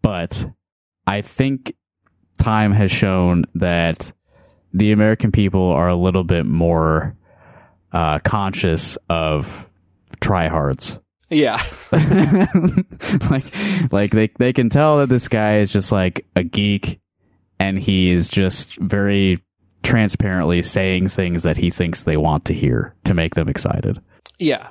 [0.00, 0.44] But
[1.06, 1.74] I think
[2.38, 4.12] time has shown that
[4.72, 7.16] the American people are a little bit more
[7.92, 9.68] uh, conscious of
[10.20, 11.60] tryhards yeah,
[13.30, 13.44] like
[13.90, 17.00] like they they can tell that this guy is just like a geek
[17.58, 19.42] and he is just very
[19.86, 24.00] transparently saying things that he thinks they want to hear to make them excited.
[24.38, 24.68] yeah.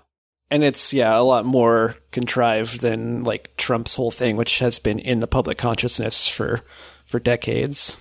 [0.51, 4.99] And it's yeah a lot more contrived than like Trump's whole thing, which has been
[4.99, 6.61] in the public consciousness for
[7.05, 7.97] for decades.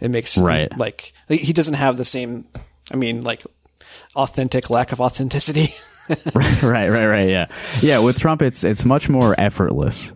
[0.00, 0.76] It makes Right.
[0.76, 2.46] like he doesn't have the same.
[2.92, 3.44] I mean, like
[4.16, 5.72] authentic lack of authenticity.
[6.34, 7.46] right, right, right, yeah.
[7.80, 10.10] Yeah, with Trump it's it's much more effortless.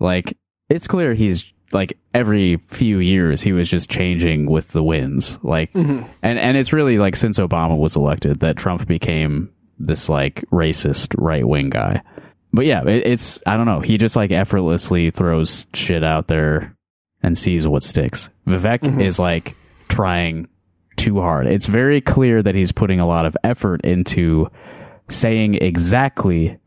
[0.00, 0.36] Like
[0.68, 5.38] it's clear he's like every few years he was just changing with the winds.
[5.42, 6.06] Like mm-hmm.
[6.22, 11.14] and and it's really like since Obama was elected that Trump became this like racist
[11.18, 12.02] right wing guy.
[12.52, 13.80] But yeah, it, it's I don't know.
[13.80, 16.76] He just like effortlessly throws shit out there
[17.22, 18.30] and sees what sticks.
[18.46, 19.00] Vivek mm-hmm.
[19.00, 19.54] is like
[19.88, 20.48] trying
[20.96, 21.46] too hard.
[21.46, 24.50] It's very clear that he's putting a lot of effort into
[25.08, 26.58] saying exactly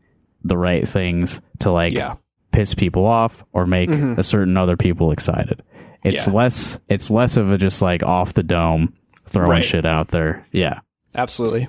[0.42, 2.16] the right things to like Yeah.
[2.54, 5.62] Piss people off or make a certain other people excited.
[6.04, 6.32] It's Yeah.
[6.32, 8.94] less it's less of a just like off the dome
[9.26, 9.64] throwing Right.
[9.64, 10.46] shit out there.
[10.52, 10.80] Yeah.
[11.16, 11.68] Absolutely.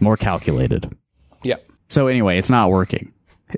[0.00, 0.94] More calculated.
[1.42, 1.56] Yeah.
[1.88, 3.12] So anyway, it's not working.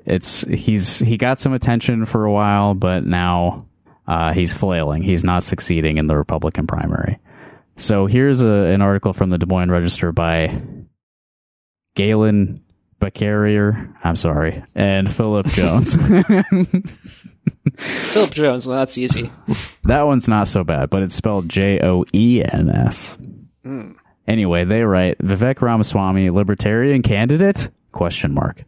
[0.05, 3.65] It's he's he got some attention for a while, but now
[4.07, 5.01] uh, he's flailing.
[5.01, 7.17] He's not succeeding in the Republican primary.
[7.77, 10.61] So here's a, an article from the Des Moines Register by
[11.95, 12.61] Galen
[12.99, 13.93] Bacharier.
[14.03, 15.95] I'm sorry, and Philip Jones.
[17.77, 18.67] Philip Joens.
[18.67, 19.29] well, That's easy.
[19.83, 23.15] that one's not so bad, but it's spelled J O E N S.
[23.63, 23.91] Hmm.
[24.27, 27.69] Anyway, they write Vivek Ramaswamy, libertarian candidate?
[27.91, 28.63] Question mark.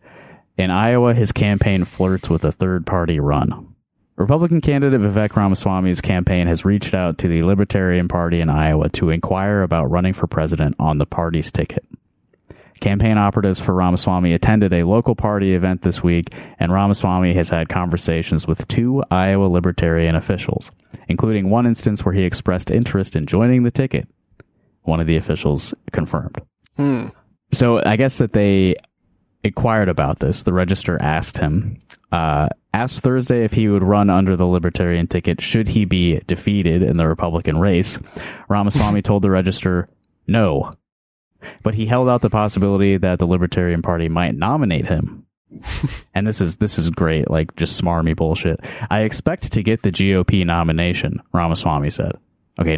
[0.57, 3.73] In Iowa, his campaign flirts with a third party run.
[4.17, 9.09] Republican candidate Vivek Ramaswamy's campaign has reached out to the Libertarian Party in Iowa to
[9.09, 11.85] inquire about running for president on the party's ticket.
[12.79, 17.69] Campaign operatives for Ramaswamy attended a local party event this week, and Ramaswamy has had
[17.69, 20.71] conversations with two Iowa Libertarian officials,
[21.07, 24.07] including one instance where he expressed interest in joining the ticket.
[24.83, 26.41] One of the officials confirmed.
[27.51, 28.75] So I guess that they
[29.43, 30.43] inquired about this.
[30.43, 31.77] The register asked him,
[32.11, 36.81] uh, asked Thursday if he would run under the Libertarian ticket should he be defeated
[36.81, 37.97] in the Republican race.
[38.47, 39.87] Ramaswamy told the register
[40.27, 40.71] no,
[41.63, 45.25] but he held out the possibility that the Libertarian Party might nominate him.
[46.13, 48.59] and this is this is great, like just smarmy bullshit.
[48.89, 52.13] I expect to get the GOP nomination, Ramaswamy said.
[52.59, 52.77] Okay,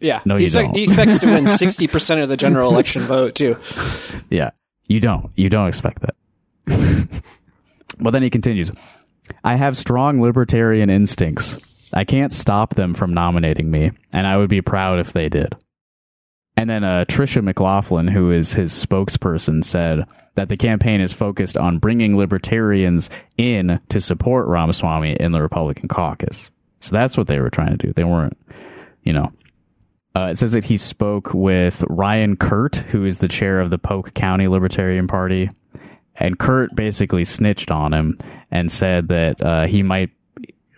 [0.00, 0.22] Yeah.
[0.24, 0.76] No, he, you don't.
[0.76, 3.58] he expects to win 60% of the general election vote, too.
[4.30, 4.50] Yeah.
[4.86, 5.30] You don't.
[5.34, 6.14] You don't expect that.
[7.98, 8.70] but then he continues
[9.42, 11.56] I have strong libertarian instincts.
[11.92, 15.54] I can't stop them from nominating me, and I would be proud if they did.
[16.56, 20.04] And then uh, Tricia McLaughlin, who is his spokesperson, said
[20.36, 25.88] that the campaign is focused on bringing libertarians in to support Ramaswamy in the Republican
[25.88, 26.50] caucus.
[26.80, 27.92] So that's what they were trying to do.
[27.92, 28.38] They weren't,
[29.02, 29.32] you know.
[30.16, 33.78] Uh, it says that he spoke with Ryan Kurt, who is the chair of the
[33.78, 35.50] Polk County Libertarian Party.
[36.14, 38.18] And Kurt basically snitched on him
[38.52, 40.10] and said that uh, he might,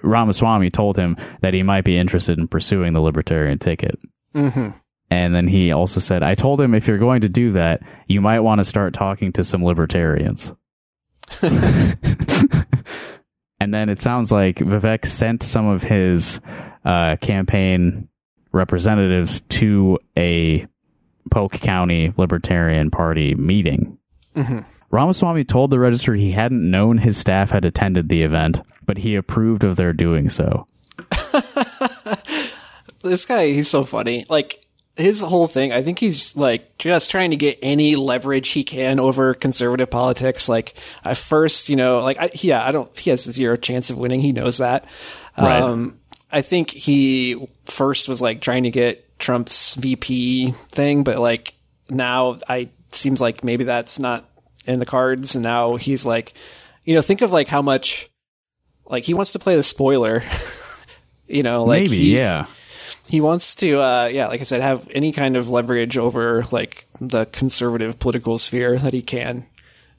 [0.03, 3.99] Ramaswamy told him that he might be interested in pursuing the Libertarian ticket.
[4.35, 4.71] Mm-hmm.
[5.11, 8.21] And then he also said, I told him if you're going to do that, you
[8.21, 10.53] might want to start talking to some libertarians.
[11.43, 11.95] and
[13.61, 16.41] then it sounds like Vivek sent some of his
[16.85, 18.09] uh, campaign
[18.53, 20.67] representatives to a
[21.31, 23.99] Polk County Libertarian Party meeting.
[24.35, 24.61] Mm-hmm.
[24.91, 29.17] Ramaswamy told the register he hadn't known his staff had attended the event, but he
[29.17, 30.67] approved of their doing so.
[33.03, 34.25] this guy, he's so funny.
[34.29, 34.66] Like,
[34.97, 38.99] his whole thing, I think he's like just trying to get any leverage he can
[38.99, 40.49] over conservative politics.
[40.49, 40.75] Like
[41.05, 42.97] at first, you know, like I, yeah, I don't.
[42.97, 44.21] He has zero chance of winning.
[44.21, 44.87] He knows that.
[45.39, 45.61] Right.
[45.61, 45.99] Um,
[46.33, 51.55] I think he first was like trying to get Trump's VP thing, but like
[51.91, 54.29] now, I seems like maybe that's not
[54.65, 55.35] in the cards.
[55.35, 56.33] And now he's like,
[56.85, 58.11] you know, think of like how much
[58.87, 60.23] like he wants to play the spoiler.
[61.27, 62.47] you know, like Maybe, he, yeah.
[63.09, 66.85] He wants to uh yeah like i said have any kind of leverage over like
[67.01, 69.47] the conservative political sphere that he can.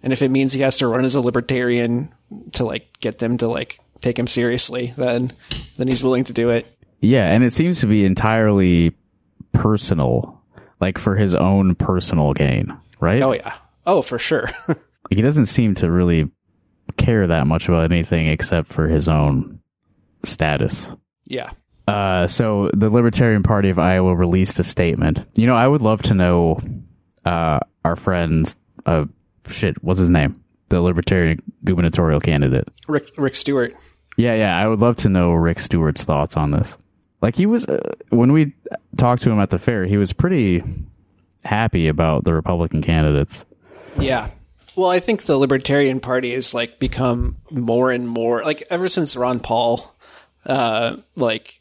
[0.03, 2.13] And if it means he has to run as a libertarian
[2.53, 5.31] to like get them to like take him seriously then
[5.77, 6.67] then he's willing to do it.
[7.01, 8.93] Yeah, and it seems to be entirely
[9.51, 10.41] personal,
[10.79, 13.21] like for his own personal gain, right?
[13.21, 13.55] oh yeah.
[13.85, 14.49] Oh for sure.
[15.09, 16.29] He doesn't seem to really
[16.97, 19.61] care that much about anything except for his own
[20.25, 20.89] status.
[21.25, 21.49] yeah
[21.87, 25.21] Uh, so the Libertarian Party of Iowa released a statement.
[25.35, 26.59] You know, I would love to know
[27.25, 28.53] uh, our friend,
[28.85, 29.05] uh,
[29.49, 30.43] shit, what's his name?
[30.69, 32.67] The Libertarian gubernatorial candidate.
[32.89, 33.73] rick rick stewart
[34.17, 36.75] Yeah, yeah, I would love to know Rick Stewart's thoughts on this.
[37.21, 38.53] Like he was uh, when we
[38.97, 40.63] talked to him at the fair, he was pretty
[41.45, 43.45] happy about the Republican candidates.
[43.97, 44.29] Yeah.
[44.75, 49.15] Well, I think the Libertarian Party has like become more and more like ever since
[49.15, 49.95] Ron Paul,
[50.45, 51.56] uh, like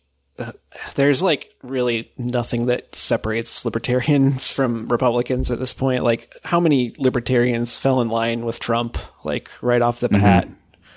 [0.95, 6.05] there's like really nothing that separates libertarians from Republicans at this point.
[6.05, 10.49] Like how many libertarians fell in line with Trump like right off the bat?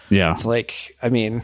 [0.09, 1.43] Yeah, It's like, I mean,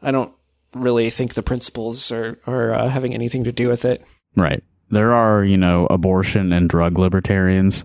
[0.00, 0.32] I don't
[0.74, 4.04] really think the principles are are uh, having anything to do with it.
[4.36, 4.62] right.
[4.90, 7.84] There are you know abortion and drug libertarians,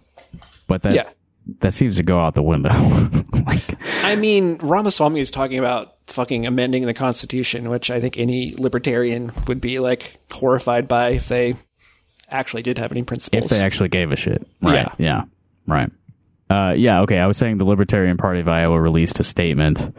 [0.68, 1.10] but that Yeah.
[1.62, 2.70] that seems to go out the window.
[3.48, 8.56] like, I mean, Ramaswamy is talking about fucking amending the Constitution, which I think any
[8.58, 11.56] libertarian would be like horrified by if they
[12.30, 13.46] actually did have any principles.
[13.46, 14.48] if they actually gave a shit.
[14.62, 14.76] Right.
[14.76, 14.96] Yeah.
[14.98, 15.24] Yeah.
[15.68, 15.92] Right.
[16.50, 17.02] Uh, yeah.
[17.02, 17.18] Okay.
[17.18, 19.96] I was saying the Libertarian Party of Iowa released a statement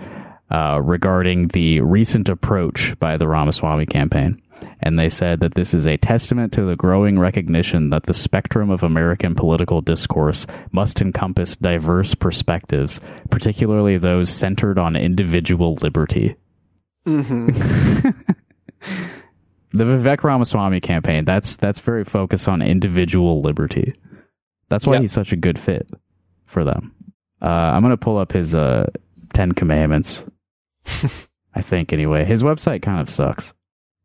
[0.50, 4.42] uh, regarding the recent approach by the Ramaswamy campaign.
[4.82, 8.70] And they said that this is a testament to the growing recognition that the spectrum
[8.70, 12.98] of American political discourse must encompass diverse perspectives,
[13.30, 16.34] particularly those centered on individual liberty.
[17.04, 18.14] the
[19.74, 23.94] Vivek Ramaswamy campaign, that's that's very focused on individual liberty.
[24.68, 25.02] That's why Yep.
[25.02, 25.90] he's such a good fit
[26.46, 26.94] for them.
[27.42, 28.86] Uh, I'm gonna pull up his uh,
[29.34, 30.20] Ten Commandments.
[31.54, 32.24] I think anyway.
[32.24, 33.52] His website kind of sucks.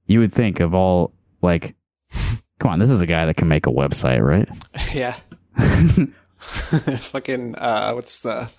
[0.07, 1.75] You would think of all like,
[2.59, 4.47] come on, this is a guy that can make a website, right?
[4.93, 5.15] yeah.
[6.39, 8.49] fucking uh, what's the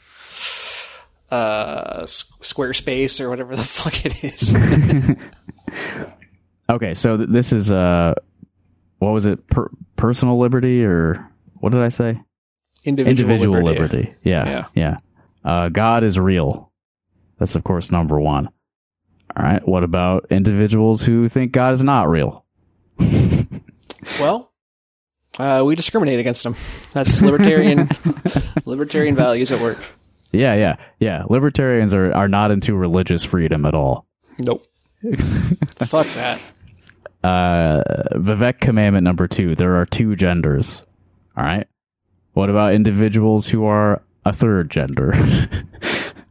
[1.30, 4.54] uh Squarespace or whatever the fuck it is.
[6.68, 8.14] Okay, so th- this is uh,
[8.98, 9.46] what was it?
[9.46, 12.20] Per- personal liberty or what did I say?
[12.84, 13.96] Individual, individual liberty.
[13.98, 14.14] liberty.
[14.22, 14.64] Yeah, Yeah.
[14.74, 14.96] yeah.
[15.44, 16.72] Uh, God is real.
[17.38, 18.48] That's of course number one.
[19.36, 19.66] All right.
[19.66, 22.44] What about individuals who think God is not real?
[24.20, 24.52] Well,
[25.38, 26.54] uh, we discriminate against them.
[26.92, 27.88] That's libertarian
[28.64, 29.78] libertarian values at work.
[30.32, 31.24] Yeah, yeah, yeah.
[31.28, 34.06] Libertarians are are not into religious freedom at all.
[34.38, 34.64] Nope.
[35.78, 36.40] Fuck that.
[37.22, 37.82] Uh,
[38.14, 40.82] Vivek commandment number two: there are two genders.
[41.36, 41.66] All right.
[42.32, 45.12] What about individuals who are a third gender,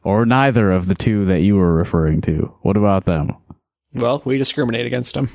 [0.06, 2.56] or neither of the two that you were referring to?
[2.62, 3.36] What about them?
[3.94, 5.30] Well, we discriminate against them.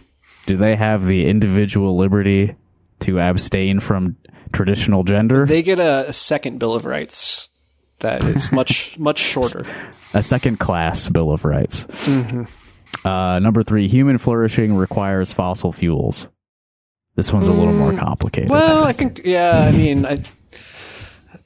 [0.47, 2.55] Do they have the individual liberty
[3.01, 4.17] to abstain from
[4.53, 5.45] traditional gender?
[5.45, 7.51] They get a, second Bill of Rights
[7.99, 9.67] that is much much shorter.
[10.15, 11.87] a second class Bill of Rights.
[13.05, 16.27] Uh, number three, human flourishing requires fossil fuels.
[17.17, 18.51] This one's a little more complicated.
[18.51, 20.19] Well, I think, yeah, I mean, I,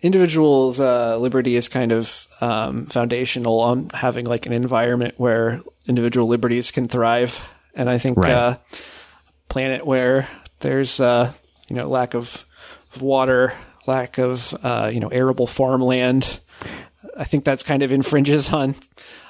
[0.04, 6.28] individuals' uh, liberty is kind of um, foundational on having like an environment where individual
[6.28, 7.42] liberties can thrive,
[7.74, 8.30] and I think Right.
[8.30, 8.56] uh,
[9.48, 10.28] planet where
[10.60, 11.32] there's uh,
[11.70, 12.44] you know lack of,
[12.94, 13.54] of water,
[13.86, 16.38] lack of uh, you know arable farmland,
[17.16, 18.74] I think that's kind of infringes on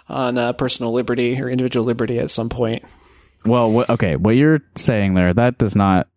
[0.08, 2.84] on uh, personal liberty or individual liberty at some point.
[3.46, 6.08] Well, what, okay, what you're saying there, that does not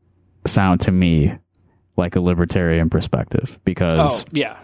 [0.45, 1.38] sound to me
[1.97, 4.57] like a libertarian perspective because Oh yeah,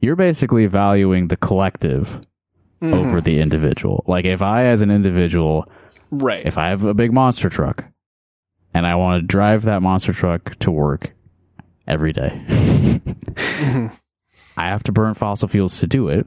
[0.00, 2.20] you're basically valuing the collective
[2.82, 2.92] Mm-hmm.
[2.92, 4.04] over the individual.
[4.06, 5.66] Like if I as an individual,
[6.10, 6.44] right.
[6.44, 7.86] if I have a big monster truck
[8.74, 11.12] and I want to drive that monster truck to work
[11.86, 13.86] every day, Mm-hmm.
[14.58, 16.26] I have to burn fossil fuels to do it.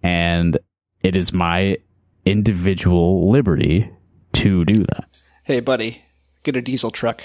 [0.00, 0.58] And
[1.02, 1.78] it is my
[2.24, 3.90] individual liberty
[4.34, 5.08] to do that.
[5.42, 6.02] hey buddy,
[6.44, 7.20] get a diesel truck.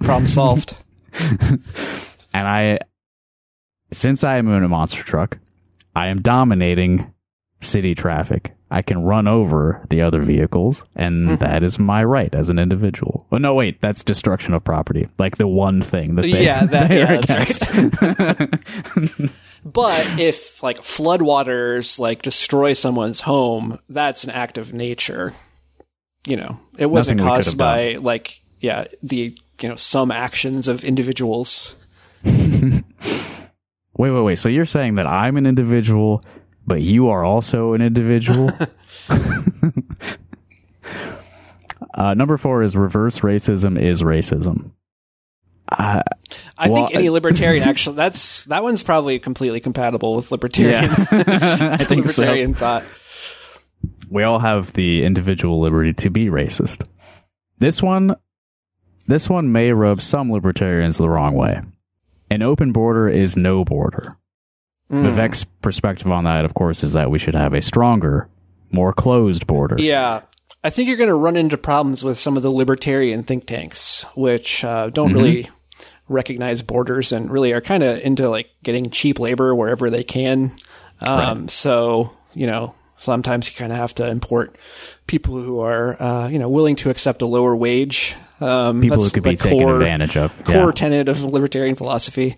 [0.00, 0.76] Problem solved.
[2.36, 2.80] And I,
[3.92, 5.38] since I am in a monster truck,
[5.94, 7.12] I am dominating
[7.60, 8.56] city traffic.
[8.72, 11.36] I can run over the other vehicles, and Mm-hmm.
[11.36, 13.24] that is my right as an individual.
[13.30, 15.06] Oh no, wait, that's destruction of property.
[15.16, 19.20] Like the one thing that they, Yeah, that- they yeah, that's against.
[19.64, 25.32] But if like floodwaters like destroy someone's home, that's an act of nature.
[26.26, 30.10] You know, it wasn't Nothing we could caused by like yeah the you know some
[30.10, 31.76] actions of individuals.
[33.96, 34.34] Wait, wait, wait.
[34.40, 36.24] So you're saying that I'm an individual,
[36.66, 38.50] but you are also an individual?
[41.94, 44.72] uh, number four is reverse racism is racism.
[45.70, 46.02] Uh,
[46.58, 51.84] I Well, think any libertarian actually that's that one's probably completely compatible with libertarian I
[51.84, 52.22] think so.
[52.22, 52.84] libertarian thought.
[54.10, 56.86] we all have the individual liberty to be racist.
[57.58, 58.16] This one,
[59.06, 61.60] this one may rub some libertarians the wrong way.
[62.30, 64.16] An open border is no border.
[64.90, 68.28] Vivek's perspective on that, of course, is that we should have a stronger,
[68.70, 69.76] more closed border.
[69.78, 70.22] Yeah.
[70.62, 74.04] I think you're going to run into problems with some of the libertarian think tanks,
[74.14, 75.16] which uh, don't Mm-hmm.
[75.18, 75.50] really
[76.08, 80.52] recognize borders and really are kind of into like getting cheap labor wherever they can.
[81.00, 84.56] Um, So, you know, sometimes you kind of have to import
[85.06, 88.14] people who are, uh, you know, willing to accept a lower wage.
[88.44, 90.44] Um, People who could be taken core- advantage of.
[90.44, 92.36] Core tenet of libertarian philosophy.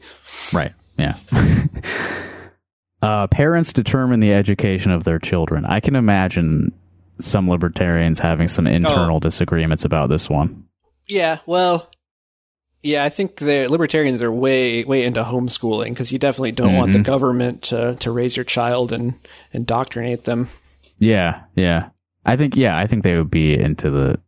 [0.53, 0.73] Right.
[0.99, 1.17] Yeah.
[3.03, 5.65] uh, parents determine the education of their children.
[5.67, 6.73] I can imagine
[7.21, 10.65] some libertarians having some internal disagreements about this one.
[11.09, 11.89] Yeah, well,
[12.83, 16.93] yeah, I think the libertarians are way way into homeschooling because you definitely don't want
[16.93, 17.03] Mm-hmm.
[17.03, 19.15] the government to to raise your child and
[19.53, 20.49] indoctrinate them.
[20.99, 21.91] Yeah, yeah.
[22.25, 24.21] I think yeah, I think they would be into the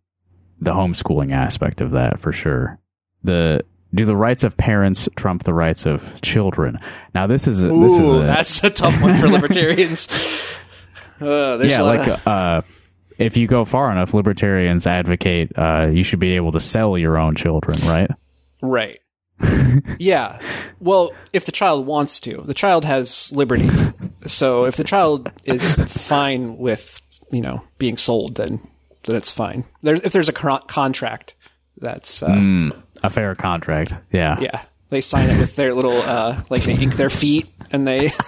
[0.61, 2.79] the homeschooling aspect of that for sure.
[3.23, 6.79] The do the rights of parents trump the rights of children?
[7.15, 10.09] Now this is a, this is a, that's a tough one for libertarians.
[11.21, 12.63] Uh, yeah, like of- uh,
[13.19, 17.19] if you go far enough, libertarians advocate uh, you should be able to sell your
[17.19, 18.09] own children, right?
[18.63, 19.01] right.
[19.99, 20.41] yeah.
[20.81, 23.69] Well, if the child wants to, the child has liberty.
[24.27, 25.75] So if the child is
[26.07, 27.01] fine with
[27.31, 28.61] you know being sold, then
[29.09, 29.65] then it's fine.
[29.83, 31.35] There's if there's a con- contract,
[31.79, 33.93] that's uh, Mm, a fair contract.
[34.13, 34.39] Yeah.
[34.41, 34.63] Yeah.
[34.91, 38.11] They sign it with their little, uh, like they ink their feet and they,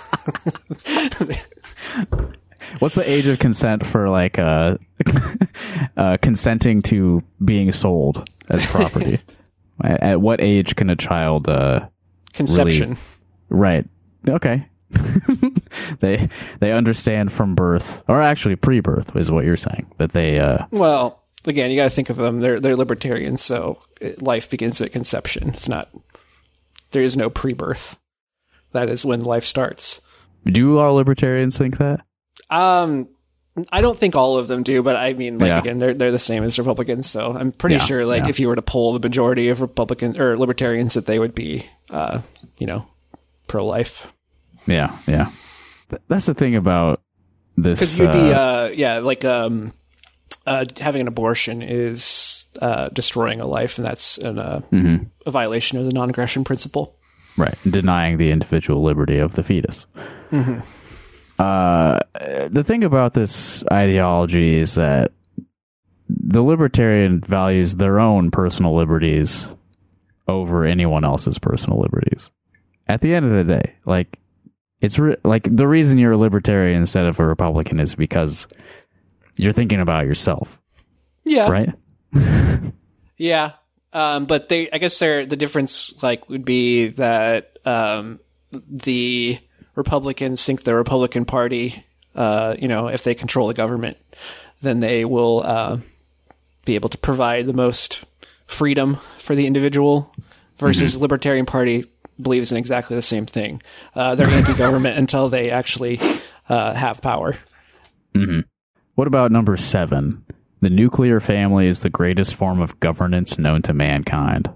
[2.79, 4.77] What's the age of consent for like uh,
[5.97, 9.19] uh consenting to being sold as property?
[9.83, 11.89] at, at what age can a child uh
[12.33, 12.97] conception.
[13.49, 13.87] right
[14.29, 14.69] okay
[16.01, 16.29] they
[16.61, 21.23] they understand from birth or actually pre-birth is what you're saying that they uh Well,
[21.47, 22.41] again, you got to think of them.
[22.41, 23.43] They're, they're libertarians.
[23.43, 23.81] So
[24.21, 25.49] life begins at conception.
[25.51, 25.89] It's not,
[26.93, 27.99] there is no pre birth.
[28.73, 30.01] That is when life starts.
[30.47, 32.01] do all libertarians think that
[32.51, 33.09] Um,
[33.73, 35.59] I don't think all of them do, but I mean, like Yeah.
[35.59, 37.11] again, they're they're the same as Republicans.
[37.11, 38.29] So I'm pretty Yeah, sure, like, yeah.
[38.29, 41.67] if you were to poll the majority of Republicans or Libertarians, that they would be,
[41.91, 42.21] uh,
[42.59, 42.87] you know,
[43.49, 44.07] pro life.
[44.67, 45.31] yeah yeah
[45.91, 47.03] Th- that's the thing about
[47.57, 49.73] this because you'd be uh, uh yeah like um
[50.47, 55.05] uh having an abortion is uh destroying a life and that's an, uh, Mm-hmm.
[55.27, 56.97] a violation of the non-aggression principle
[57.37, 59.87] Right, denying the individual liberty of the fetus.
[61.39, 62.01] Uh,
[62.51, 65.13] the thing about this ideology is that
[66.09, 69.49] the libertarian values their own personal liberties
[70.29, 72.31] over anyone else's personal liberties.
[72.87, 74.19] At the end of the day, like
[74.81, 78.47] it's re- like the reason you're a libertarian instead of a Republican is because
[79.37, 80.61] you're thinking about yourself.
[81.25, 81.49] Yeah.
[81.49, 81.75] right?
[83.21, 83.53] Yeah.
[83.93, 88.19] Um, but they, I guess they're, the difference, like, would be that, um,
[88.51, 89.39] the
[89.75, 93.99] Republicans think the Republican Party, uh, you know, if they control the government,
[94.63, 95.77] then they will, uh,
[96.65, 98.05] be able to provide the most
[98.47, 100.15] freedom for the individual
[100.57, 101.85] versus the Libertarian Party
[102.23, 103.63] believes in exactly the same thing.
[103.95, 106.01] Uh, they're anti-government until they actually,
[106.49, 107.37] uh, have power.
[108.95, 110.25] What about number seven?
[110.61, 114.51] The nuclear family is the greatest form of governance known to mankind.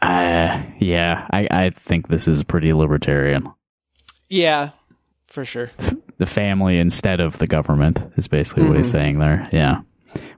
[0.00, 3.52] Uh, yeah, I, I think this is pretty libertarian.
[4.28, 4.70] Yeah,
[5.24, 5.70] for sure.
[6.16, 9.48] The family instead of the government is basically what he's saying there.
[9.52, 9.80] Yeah.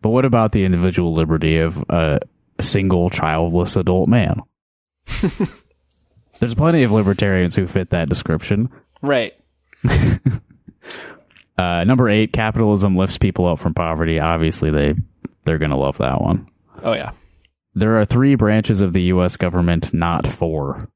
[0.00, 2.18] But what about the individual liberty of a
[2.62, 4.40] single childless adult man?
[6.41, 8.70] There's plenty of libertarians who fit that description.
[9.03, 9.34] Right.
[11.59, 14.20] Uh, number eight, capitalism lifts people up from poverty.
[14.20, 14.95] Obviously, they
[15.45, 16.47] they're gonna love that one.
[16.82, 17.12] Oh yeah.
[17.74, 19.37] There are three branches of the U.S.
[19.37, 20.91] government, not four.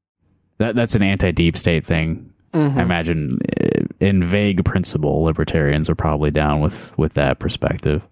[0.59, 2.33] That that's an anti-deep state thing.
[2.53, 8.07] I imagine, uh, in vague principle, libertarians are probably down with with that perspective.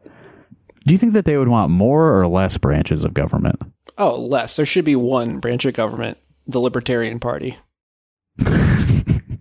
[0.87, 3.61] Do you think that they would want more or less branches of government?
[3.99, 4.57] Oh, less.
[4.57, 6.17] There should be one branch of government,
[6.49, 7.57] the Libertarian Party.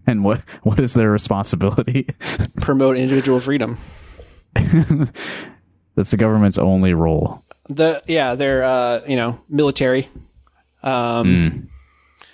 [0.09, 2.07] And what what is their responsibility?
[2.61, 3.77] Promote individual freedom.
[5.95, 7.43] That's the government's only role.
[7.67, 10.07] The yeah, they're uh, you know, military.
[10.81, 11.69] Um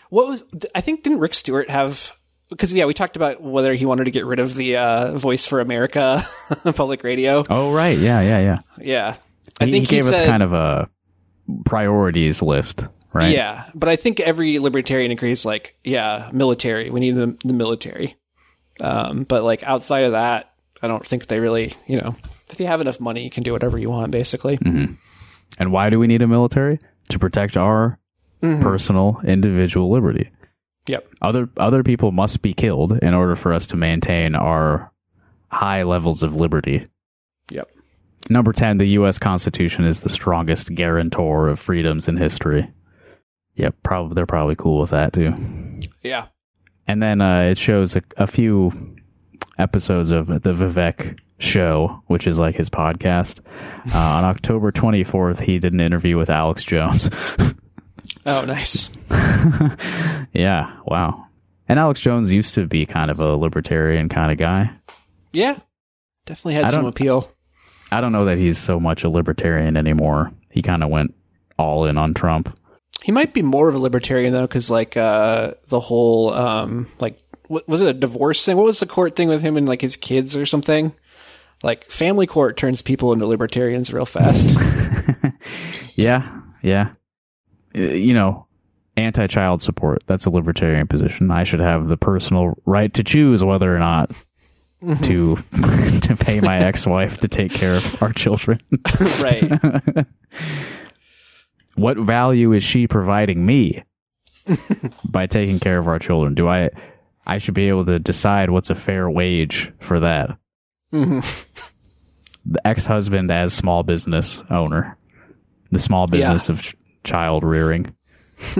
[0.09, 0.43] What was
[0.75, 2.11] I think didn't Rick Stewart have
[2.49, 5.47] because yeah, we talked about whether he wanted to get rid of the uh, Voice
[5.47, 6.23] for America
[6.75, 7.43] public radio.
[7.49, 8.59] Oh right, yeah, yeah, yeah.
[8.79, 9.15] Yeah.
[9.59, 10.87] I He, think he he, gave said us kind of a
[11.65, 13.31] priorities list, right?
[13.31, 16.89] Yeah, but I think every libertarian agrees like, yeah, military.
[16.89, 18.15] We need the, the military.
[18.81, 22.15] Um, but like outside of that, I don't think they really, you know,
[22.49, 24.57] if you have enough money, you can do whatever you want, basically.
[25.57, 26.79] And why do we need a military?
[27.09, 27.99] To protect our
[28.41, 30.29] personal individual liberty.
[30.87, 31.07] Yep.
[31.21, 34.91] Other other people must be killed in order for us to maintain our
[35.49, 36.85] high levels of liberty.
[37.51, 37.69] Yep.
[38.29, 42.71] Number 10, the US Constitution is the strongest guarantor of freedoms in history.
[43.55, 45.79] Yep, probably they're probably cool with that too.
[46.01, 46.27] Yeah.
[46.87, 48.95] And then uh, it shows a, a few
[49.57, 53.39] episodes of the Vivek show, which is like his podcast.
[53.93, 57.09] Uh, on October 24th, he did an interview with Alex Jones.
[58.25, 58.89] Oh, nice.
[60.33, 61.27] yeah, wow.
[61.67, 64.71] And Alex Jones used to be kind of a libertarian kind of guy.
[65.31, 65.57] Yeah.
[66.25, 67.29] Definitely had some appeal.
[67.91, 70.31] I don't know that he's so much a libertarian anymore.
[70.49, 71.13] He kind of went
[71.57, 72.57] all in on Trump.
[73.03, 77.19] He might be more of a libertarian though, because like uh, the whole um, like
[77.47, 78.57] what, was it a divorce thing?
[78.57, 80.93] What was the court thing with him and like his kids or something?
[81.63, 84.49] Like family court turns people into libertarians real fast.
[85.95, 86.91] Yeah, yeah.
[87.75, 88.47] Uh, You know,
[88.97, 90.03] anti child support.
[90.07, 91.31] That's a libertarian position.
[91.31, 94.11] I should have the personal right to choose whether or not
[95.03, 95.35] to
[96.01, 98.59] to pay my ex wife to take care of our children.
[99.19, 99.51] right.
[101.75, 103.83] What value is she providing me
[105.05, 106.33] by taking care of our children?
[106.35, 106.69] Do I
[107.25, 110.37] I should be able to decide what's a fair wage for that.
[110.93, 111.19] Mm-hmm.
[112.45, 114.97] The ex-husband as small business owner,
[115.71, 117.95] the small business of ch- child rearing.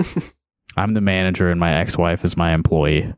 [0.76, 3.12] I'm the manager and my ex-wife is my employee.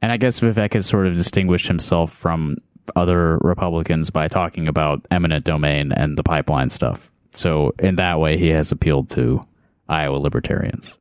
[0.00, 2.56] And I guess Vivek has sort of distinguished himself from
[2.96, 7.10] other Republicans by talking about eminent domain and the pipeline stuff.
[7.32, 9.44] So in that way, he has appealed to
[9.88, 10.94] Iowa libertarians.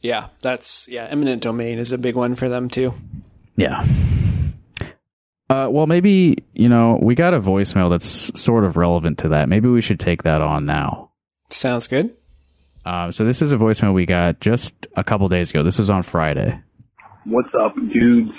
[0.00, 1.06] Yeah, that's yeah.
[1.08, 2.92] Eminent domain is a big one for them too.
[3.56, 3.86] Yeah.
[5.48, 9.48] Uh, well, maybe you know we got a voicemail that's sort of relevant to that.
[9.48, 11.10] Maybe we should take that on now.
[11.50, 12.16] Sounds good.
[12.84, 15.62] Uh, so this is a voicemail we got just a couple days ago.
[15.62, 16.58] This was on Friday.
[17.24, 18.32] What's up, dudes?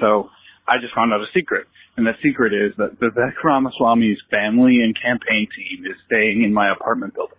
[0.00, 0.28] So
[0.68, 1.66] I just found out a secret.
[1.96, 6.70] And the secret is that Vivek Ramaswamy's family and campaign team is staying in my
[6.70, 7.38] apartment building.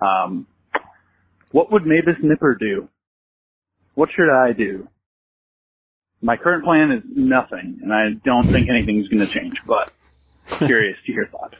[0.00, 0.46] Um,
[1.50, 2.88] what would Mavis Nipper do?
[3.94, 4.88] What should I do?
[6.20, 9.92] My current plan is nothing, and I don't think anything's going to change, but
[10.46, 11.56] curious to hear thoughts.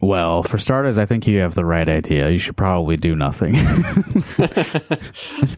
[0.00, 2.30] Well, for starters, I think you have the right idea.
[2.30, 3.54] You should probably do nothing.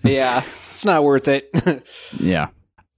[0.02, 1.50] Yeah, it's not worth it.
[2.20, 2.48] yeah.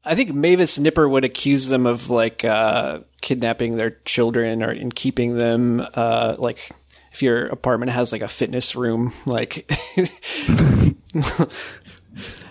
[0.07, 4.91] I think Mavis Nipper would accuse them of like uh, kidnapping their children or in
[4.93, 6.71] keeping them uh, like
[7.13, 9.71] if your apartment has like a fitness room like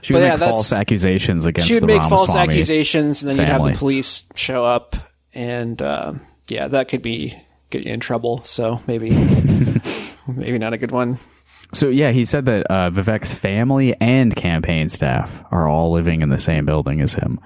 [0.02, 3.38] she would yeah, make that's- false accusations against she would make false accusations and then
[3.38, 4.96] you'd have the police show up
[5.34, 6.14] and uh,
[6.50, 7.36] yeah that could be
[7.70, 8.42] get you in trouble.
[8.44, 9.12] So maybe
[10.28, 11.20] maybe not a good one.
[11.74, 16.30] So yeah, he said that uh, Vivek's family and campaign staff are all living in
[16.30, 17.40] the same building as him.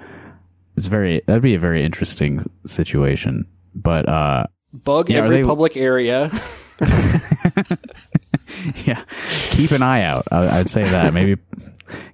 [0.75, 3.47] It's very that'd be a very interesting situation.
[3.73, 6.29] But uh, Bug Yeah, every they- public area.
[8.85, 9.03] yeah,
[9.51, 10.25] keep an eye out.
[10.31, 11.41] I, I'd say that maybe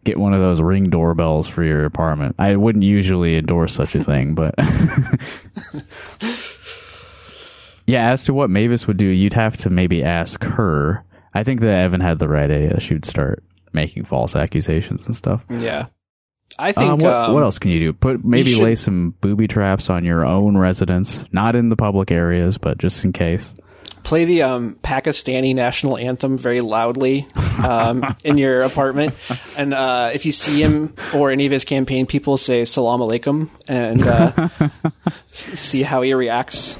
[0.03, 2.35] get one of those ring doorbells for your apartment.
[2.39, 4.55] I wouldn't usually endorse such a thing, but
[7.87, 8.09] yeah.
[8.11, 11.03] As to what Mavis would do, you'd have to maybe ask her.
[11.35, 12.79] I think that Evan had the right idea.
[12.79, 15.43] She would start making false accusations and stuff.
[15.49, 15.87] yeah.
[16.57, 17.91] I think Uh, what, um, what else can you do?
[17.93, 22.09] Put maybe should- lay some booby traps on your own residence, not in the public
[22.11, 23.53] areas, but just in case.
[24.03, 27.27] play the um, Pakistani national anthem very loudly
[27.61, 29.15] um, in your apartment,
[29.57, 33.49] and uh, if you see him or any of his campaign people, say "Salam alaikum"
[33.67, 34.47] and uh,
[35.31, 36.77] see how he reacts.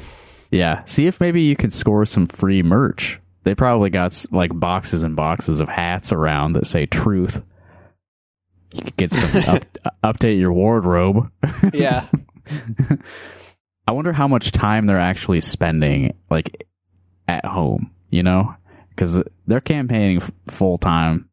[0.51, 3.19] Yeah, see if maybe you could score some free merch.
[3.45, 7.41] They probably got like boxes and boxes of hats around that say "Truth."
[8.73, 9.63] You could get some up,
[10.03, 11.31] update your wardrobe.
[11.73, 12.07] Yeah,
[13.87, 16.67] I wonder how much time they're actually spending like
[17.27, 17.91] at home.
[18.09, 18.55] You know,
[18.89, 19.17] because
[19.47, 21.29] they're campaigning f- full time,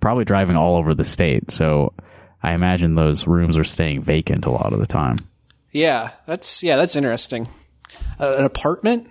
[0.00, 1.50] probably driving all over the state.
[1.50, 1.92] So
[2.42, 5.16] I imagine those rooms are staying vacant a lot of the time.
[5.72, 7.48] yeah, that's yeah, that's interesting.
[8.20, 9.10] Uh, an apartment?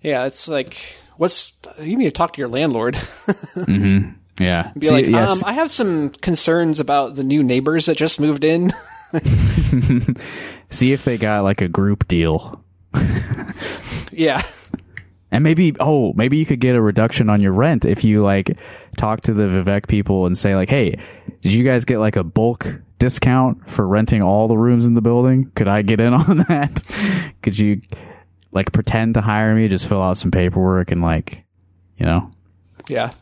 [0.00, 2.96] Yeah, it's like what's you need to talk to your landlord.
[4.38, 5.30] Yeah, Be See, like, yes.
[5.30, 8.70] um, I have some concerns about the new neighbors that just moved in.
[10.70, 12.62] see if they got like a group deal.
[14.12, 14.42] yeah,
[15.30, 18.58] And maybe, oh, maybe you could get a reduction on your rent if you like
[18.98, 20.98] talk to the Vivek people and say like, hey,
[21.40, 22.66] did you guys get like a bulk
[22.98, 25.50] discount for renting all the rooms in the building?
[25.54, 26.82] Could I get in on that?
[27.42, 27.80] could you
[28.52, 31.44] like pretend to hire me, just fill out some paperwork and like,
[31.98, 32.30] you know,
[32.88, 33.12] yeah,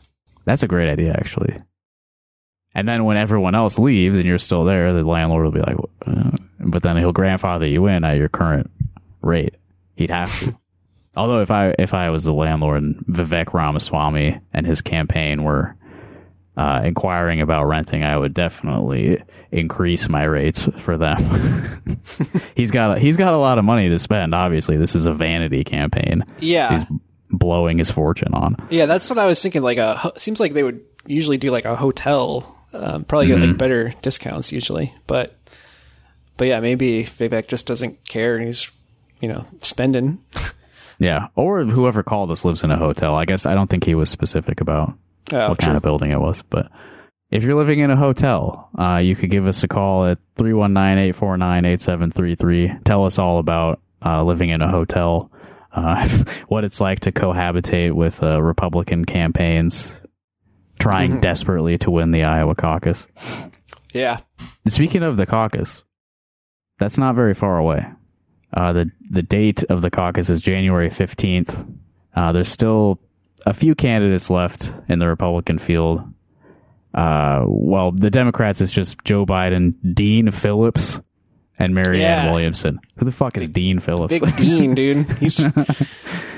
[0.45, 1.61] that's a great idea actually.
[2.73, 5.77] And then when everyone else leaves and you're still there, the landlord will be like,
[6.05, 8.69] uh, but then he'll grandfather you in at your current
[9.21, 9.55] rate.
[9.95, 10.57] He'd have to.
[11.17, 15.75] Although if I if I was the landlord and Vivek Ramaswamy and his campaign were
[16.57, 21.99] uh, inquiring about renting, I would definitely increase my rates for them.
[22.55, 24.33] he's got a, he's got a lot of money to spend.
[24.33, 26.23] Obviously, this is a vanity campaign.
[26.39, 26.77] yeah.
[26.77, 26.87] He's
[27.31, 28.55] blowing his fortune on.
[28.69, 29.61] Yeah, that's what I was thinking.
[29.61, 33.57] Like a seems like they would usually do like a hotel, um, probably get like
[33.57, 34.93] better discounts usually.
[35.07, 35.37] But
[36.37, 38.69] but yeah, maybe Vivek just doesn't care and he's
[39.19, 40.23] you know spending.
[40.97, 43.15] Yeah, or whoever called us lives in a hotel.
[43.15, 44.93] I guess I don't think he was specific about
[45.31, 46.71] Oh, what kind of building it was, but
[47.31, 52.83] if you're living in a hotel, uh, you could give us a call at 319-849-8733.
[52.83, 55.31] Tell us all about uh, living in a hotel,
[55.73, 56.07] uh,
[56.47, 59.91] what it's like to cohabitate with uh, Republican campaigns
[60.79, 63.07] trying desperately to win the Iowa caucus.
[63.93, 64.19] Yeah,
[64.67, 65.83] Speaking of the caucus,
[66.79, 67.85] that's not very far away.
[68.53, 71.55] Uh, the the date of the caucus is January fifteenth.
[72.15, 72.99] Uh, there's still
[73.45, 76.01] a few candidates left in the Republican field.
[76.93, 80.99] Uh, well, the Democrats is just Joe Biden, Dean Phillips,
[81.59, 82.31] and Marianne Yeah.
[82.31, 82.79] Williamson.
[82.97, 84.17] Who the fuck is Dean Phillips?
[84.17, 85.09] Big Dean, dude.
[85.19, 85.45] He's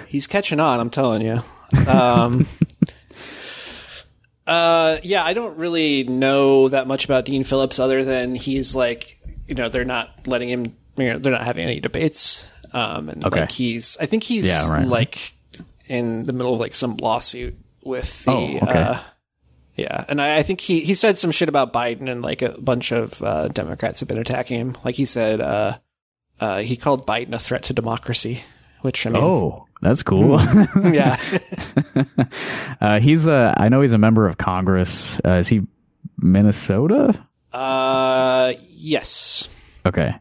[0.07, 0.79] he's catching on.
[0.79, 1.41] I'm telling you.
[1.87, 2.47] Um,
[4.47, 9.17] uh, yeah, I don't really know that much about Dean Phillips other than he's like,
[9.47, 10.65] you know, they're not letting him.
[10.97, 12.47] You know, they're not having any debates.
[12.73, 13.41] Um, and Okay.
[13.41, 14.87] like he's, I think he's Yeah, right.
[14.87, 15.33] like
[15.87, 18.31] in the middle of like some lawsuit with the.
[18.31, 18.79] Oh, okay.
[18.79, 18.99] uh,
[19.75, 22.49] yeah, and I, I think he, he said some shit about Biden, and like a
[22.59, 24.77] bunch of uh, Democrats have been attacking him.
[24.83, 25.77] Like he said, uh,
[26.39, 28.43] uh, he called Biden a threat to democracy,
[28.81, 30.39] which I mean, oh, that's cool.
[30.83, 31.19] yeah,
[32.81, 33.53] uh, he's a.
[33.55, 35.19] I know he's a member of Congress.
[35.23, 35.61] Uh, is he
[36.17, 37.23] Minnesota?
[37.53, 39.49] uh, yes,
[39.85, 40.13] Okay.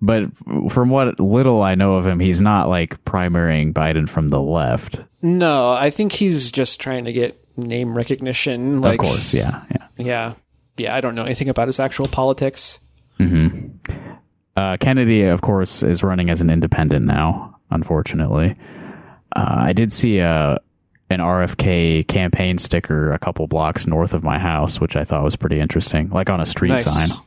[0.00, 0.26] But
[0.70, 4.98] from what little I know of him, he's not like primarying Biden from the left.
[5.22, 8.80] no, I think he's just trying to get name recognition.
[8.80, 9.86] Like, of course, yeah, yeah.
[9.96, 10.34] yeah,
[10.76, 10.94] yeah.
[10.94, 12.78] I don't know anything about his actual politics.
[14.56, 17.56] Uh, Kennedy, of course, is running as an independent now.
[17.70, 18.56] Unfortunately,
[19.36, 20.58] uh, I did see a
[21.10, 25.36] an RFK campaign sticker a couple blocks north of my house, which I thought was
[25.36, 26.84] pretty interesting, like on a street Nice.
[26.84, 27.18] sign.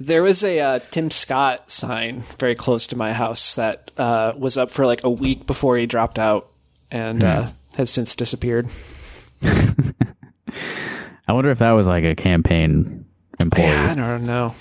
[0.00, 4.58] There was a uh, Tim Scott sign very close to my house that uh, was
[4.58, 6.50] up for like a week before he dropped out,
[6.90, 8.68] and uh, has since disappeared.
[9.42, 13.06] I wonder if that was like a campaign
[13.40, 13.66] employee.
[13.68, 14.54] Yeah, I don't know.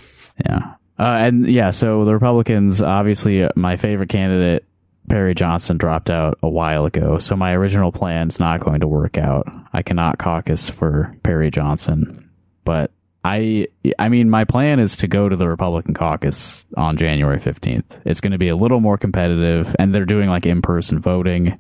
[0.46, 0.76] Yeah.
[0.98, 4.66] Uh, and yeah, so the Republicans, obviously, uh, my favorite candidate
[5.10, 9.18] Perry Johnson dropped out a while ago, so my original plan's not going to work
[9.18, 9.48] out.
[9.74, 12.30] I cannot caucus for Perry Johnson,
[12.64, 12.92] but
[13.24, 13.68] I
[13.98, 17.84] I mean my plan is to go to the Republican caucus on January 15th.
[18.06, 21.58] It's going to be a little more competitive and they're doing like in-person voting.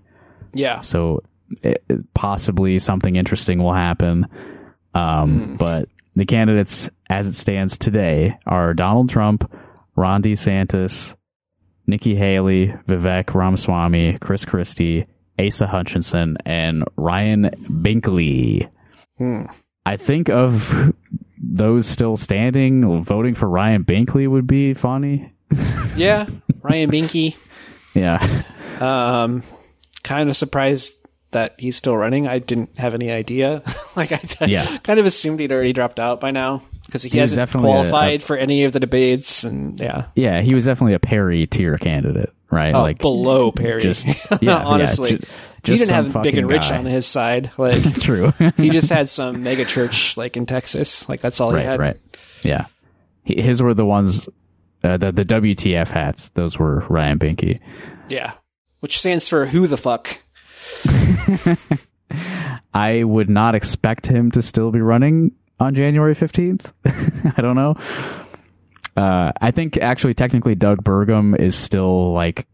[0.53, 0.81] Yeah.
[0.81, 1.23] So
[1.61, 1.83] it,
[2.13, 4.27] possibly something interesting will happen.
[4.93, 5.55] Um, hmm.
[5.55, 9.51] but the candidates as it stands today are Donald Trump,
[9.95, 11.15] Ron DeSantis,
[11.87, 15.05] Nikki Haley, Vivek Ramaswamy, Chris Christie,
[15.39, 18.69] Asa Hutchinson, and Ryan Binkley.
[19.17, 19.45] Hmm.
[19.85, 20.93] I think of
[21.53, 25.31] those still standing, voting for Ryan Binkley would be funny.
[25.95, 26.25] Yeah.
[26.61, 27.35] Ryan Binky.
[27.93, 28.43] Yeah.
[28.79, 29.43] Um,
[30.03, 30.95] kind of surprised
[31.31, 32.27] that he's still running.
[32.27, 33.61] I didn't have any idea.
[33.95, 34.77] like I Yeah.
[34.79, 37.73] kind of assumed he'd already dropped out by now because he He hasn't definitely a-
[37.73, 39.43] qualified a- for any of the debates.
[39.43, 42.73] And yeah, Yeah, he was definitely a Perry tier candidate, right?
[42.75, 43.81] oh, below Perry.
[43.81, 44.05] just-
[44.41, 45.17] yeah, honestly, yeah,
[45.63, 46.77] ju- he didn't have Big and Rich guy.
[46.77, 47.51] on his side.
[47.57, 48.33] Like True.
[48.57, 51.07] he just had some mega church like in Texas.
[51.09, 51.79] Like that's all he had.
[51.79, 51.97] right.
[52.43, 52.65] Yeah.
[53.23, 54.27] He- His were the ones,
[54.83, 56.29] uh, the, the WTF hats.
[56.31, 57.59] Those were Ryan Binky.
[58.09, 58.33] Yeah,
[58.81, 60.17] which stands for who the fuck.
[62.73, 65.31] I would not expect him to still be running
[65.63, 66.65] on January 15th.
[67.37, 67.75] I don't know.
[68.95, 72.45] Uh, I think actually technically Doug Burgum is still like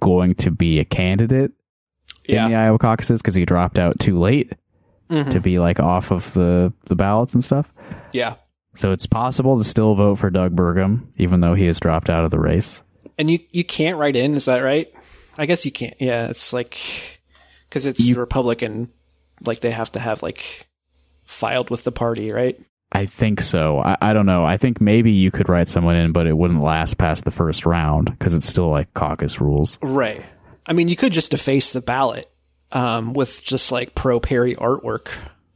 [0.00, 1.52] going to be a candidate
[2.26, 2.46] Yeah.
[2.46, 4.52] in the Iowa caucuses because he dropped out too late
[5.10, 7.70] to be like off of the, the ballots and stuff.
[8.14, 8.36] Yeah.
[8.76, 12.24] So it's possible to still vote for Doug Burgum, even though he has dropped out
[12.24, 12.80] of the race.
[13.18, 14.90] And you you can't write in, is that right?
[15.36, 15.92] I guess you can't.
[16.00, 17.20] Yeah, it's like
[17.68, 18.90] because it's Republican,
[19.44, 20.66] like they have to have like
[21.32, 22.60] filed with the party, right?
[22.92, 23.78] I think so.
[23.78, 24.44] I, I don't know.
[24.44, 27.64] I think maybe you could write someone in, but it wouldn't last past the first
[27.64, 29.78] round because it's still like caucus rules.
[29.80, 30.22] Right.
[30.66, 32.26] I mean, you could just deface the ballot
[32.70, 35.08] um, with just like pro Perry artwork.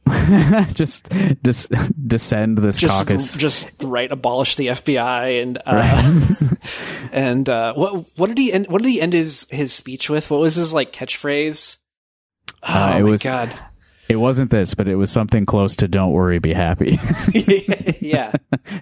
[0.73, 1.07] just
[1.43, 1.67] dis-
[2.07, 3.35] descend this Just caucus.
[3.35, 6.55] just write abolish the FBI and uh,
[7.11, 10.31] and uh, what what did he end, what did he end his his speech with?
[10.31, 11.77] What was his like catchphrase?
[12.63, 13.53] Oh Uh, it my was- god!
[14.09, 16.99] It wasn't this, but it was something close to "Don't worry, be happy."
[18.01, 18.31] yeah.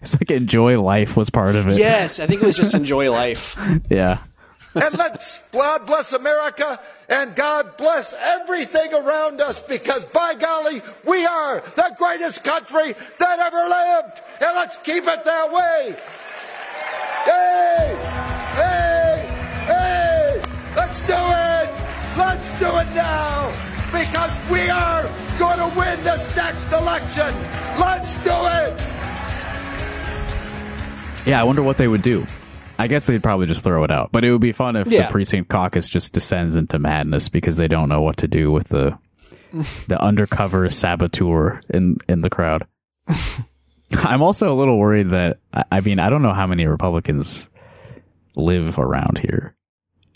[0.01, 1.77] it's like "Enjoy life" was part of it.
[1.77, 3.57] Yes, I think it was just enjoy life.
[3.89, 4.19] yeah.
[4.75, 11.25] and let's God bless America and God bless everything around us because by golly, we
[11.25, 14.21] are the greatest country that ever lived.
[14.41, 15.95] And let's keep it that way.
[17.25, 17.97] Hey,
[18.55, 19.25] hey,
[19.65, 20.41] hey,
[20.75, 21.85] let's do it.
[22.17, 23.51] Let's do it now
[23.91, 24.84] because we are
[26.99, 27.79] next election.
[27.79, 28.81] Let's do it.
[31.27, 32.25] Yeah, I wonder what they would do.
[32.77, 34.11] I guess they'd probably just throw it out.
[34.11, 35.07] But it would be fun if Yeah.
[35.07, 38.67] the precinct caucus just descends into madness because they don't know what to do with
[38.67, 38.97] the
[39.87, 42.67] the undercover saboteur in in the crowd.
[43.97, 47.47] I'm also a little worried that I- I mean I don't know how many Republicans
[48.35, 49.55] live around here.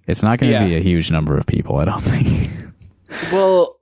[0.08, 0.66] It's not going to Yeah.
[0.66, 2.52] be a huge number of people, I don't think.
[3.32, 3.78] Well,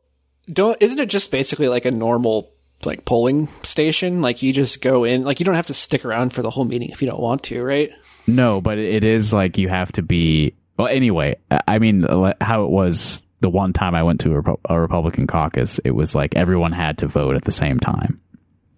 [0.52, 2.52] don't isn't it just basically like a normal
[2.86, 4.22] like polling station?
[4.22, 6.66] Like you just go in, like you don't have to stick around for the whole
[6.66, 7.92] meeting if you don't want to, right?
[8.28, 10.54] No, but it is like you have to be.
[10.78, 11.36] Well, anyway,
[11.68, 12.06] I mean,
[12.40, 16.14] how it was the one time I went to a, a Republican caucus, it was
[16.14, 18.20] like everyone had to vote at the same time.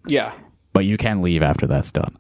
[0.08, 0.34] Yeah.
[0.74, 2.16] But you can leave after that's done.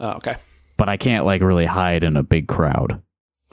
[0.00, 0.36] Oh, okay.
[0.76, 3.00] But I can't like really hide in a big crowd.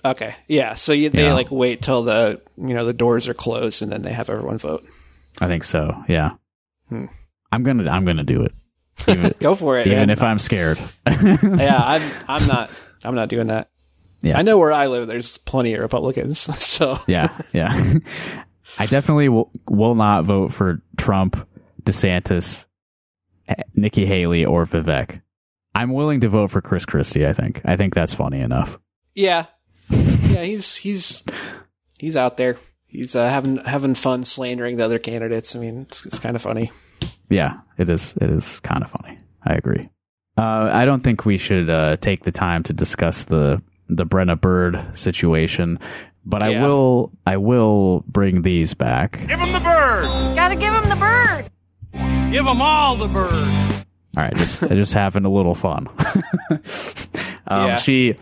[0.04, 0.36] Okay.
[0.48, 0.74] Yeah.
[0.74, 1.34] So you, they Yeah.
[1.34, 4.58] like wait till the you know the doors are closed and then they have everyone
[4.58, 4.86] vote.
[5.40, 6.04] I think so.
[6.08, 6.32] Yeah.
[6.90, 7.06] Hmm.
[7.52, 7.90] I'm gonna.
[7.90, 8.54] I'm gonna do it.
[9.08, 9.88] Even, Go for it.
[9.88, 10.10] even man.
[10.10, 10.78] if I'm scared.
[11.08, 12.70] yeah, I'm I'm not
[13.04, 13.70] I'm not doing that.
[14.22, 14.38] Yeah.
[14.38, 15.08] I know where I live.
[15.08, 17.94] There's plenty of Republicans, so yeah, yeah.
[18.78, 21.48] I definitely will, will not vote for Trump,
[21.84, 22.66] DeSantis,
[23.76, 25.22] Nikki Haley, or Vivek.
[25.74, 27.26] I'm willing to vote for Chris Christie.
[27.26, 27.62] I think.
[27.64, 28.78] I think that's funny enough.
[29.16, 29.46] yeah,
[29.90, 30.44] yeah.
[30.44, 31.24] He's he's
[31.98, 32.58] he's out there.
[32.88, 35.56] He's uh, having having fun slandering the other candidates.
[35.56, 36.72] I mean, it's, it's kind of funny.
[37.30, 38.14] Yeah, it is.
[38.22, 39.18] It is kind of funny.
[39.46, 39.90] I agree.
[40.38, 44.40] Uh, I don't think we should uh, take the time to discuss the the Brenna
[44.40, 45.80] Bird situation,
[46.26, 47.12] but I will.
[47.26, 49.20] I will bring these back.
[49.28, 50.04] Give him the bird.
[50.36, 51.50] Gotta give him the bird.
[52.32, 53.32] Give them all the bird.
[54.18, 55.88] All right, just just having a little fun.
[57.48, 57.78] um, Yeah.
[57.78, 58.16] She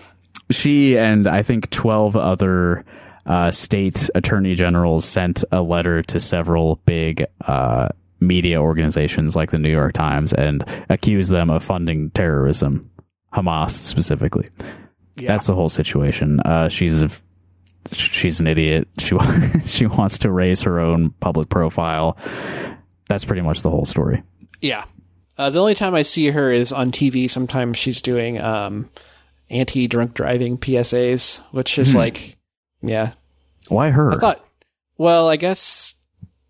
[0.50, 2.86] she and I think twelve other
[3.26, 9.60] uh, state attorney generals sent a letter to several big uh, media organizations like the
[9.60, 12.90] New York Times and accuse them of funding terrorism,
[13.34, 14.50] Hamas specifically.
[15.16, 15.30] Yeah.
[15.34, 16.40] That's the whole situation.
[16.42, 17.04] Uh, she's
[17.92, 18.88] she's an idiot.
[19.00, 19.18] She
[19.66, 22.18] she wants to raise her own public profile.
[23.10, 24.24] That's pretty much the whole story.
[24.62, 24.86] Yeah.
[25.38, 27.30] Uh, the only time I see her is on TV.
[27.30, 28.88] Sometimes she's doing um,
[29.50, 31.98] anti drunk driving PSAs, which is Hmm.
[32.00, 32.38] like,
[32.82, 33.14] yeah.
[33.70, 34.14] Why her?
[34.14, 34.46] I thought,
[34.98, 35.96] well, I guess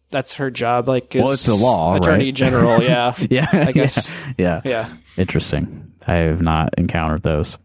[0.09, 0.87] that's her job.
[0.87, 2.33] Like, Well, it's the law, attorney right?
[2.35, 2.81] general.
[2.81, 4.11] Yeah, yeah, I guess.
[4.37, 4.89] Yeah, Yeah.
[5.17, 5.91] Interesting.
[6.05, 7.57] I have not encountered those.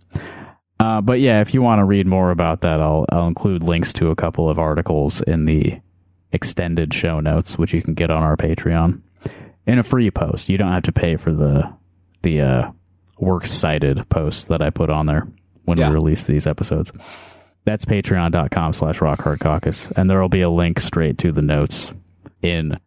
[0.80, 3.93] Uh, but yeah, if you want to read more about that, I'll I'll include links
[3.95, 5.80] to a couple of articles in the
[6.32, 9.01] extended show notes, which you can get on our Patreon
[9.66, 10.49] in a free post.
[10.49, 11.72] You don't have to pay for the
[12.22, 12.70] the uh,
[13.18, 15.28] works cited posts that I put on there
[15.66, 15.88] when Yeah.
[15.90, 16.90] we release these episodes.
[17.64, 19.86] That's patreon.com slash rock hard caucus.
[19.97, 21.93] And there will be a link straight to the notes
[22.43, 22.78] in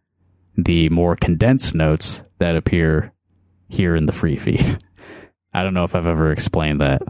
[0.56, 3.12] the more condensed notes that appear
[3.68, 4.78] here in the free feed.
[5.52, 7.02] I don't know if I've ever explained that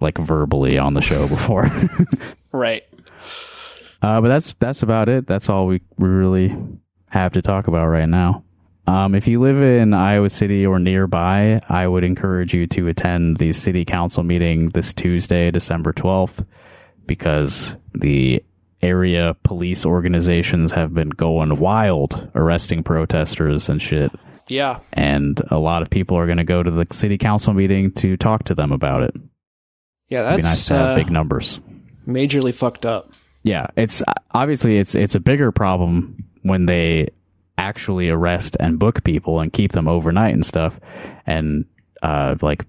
[0.00, 1.70] like verbally on the show before.
[2.52, 2.82] Right.
[4.02, 5.26] Uh, but that's that's about it.
[5.26, 6.56] That's all we, we really
[7.08, 8.44] have to talk about right now.
[8.86, 13.36] Um, if you live in Iowa City or nearby, I would encourage you to attend
[13.36, 16.44] the city council meeting this Tuesday, December 12th,
[17.06, 18.42] because the
[18.82, 24.10] area police organizations have been going wild arresting protesters and shit.
[24.48, 24.80] Yeah.
[24.92, 28.16] And a lot of people are going to go to the city council meeting to
[28.16, 29.14] talk to them about it.
[30.08, 30.26] Yeah.
[30.28, 31.60] It'd be nice That's to have uh, big numbers.
[32.06, 33.12] majorly fucked up.
[33.42, 34.02] Yeah, it's
[34.32, 37.08] obviously it's it's a bigger problem when they
[37.56, 40.78] actually arrest and book people and keep them overnight and stuff,
[41.26, 41.64] and
[42.02, 42.66] uh, like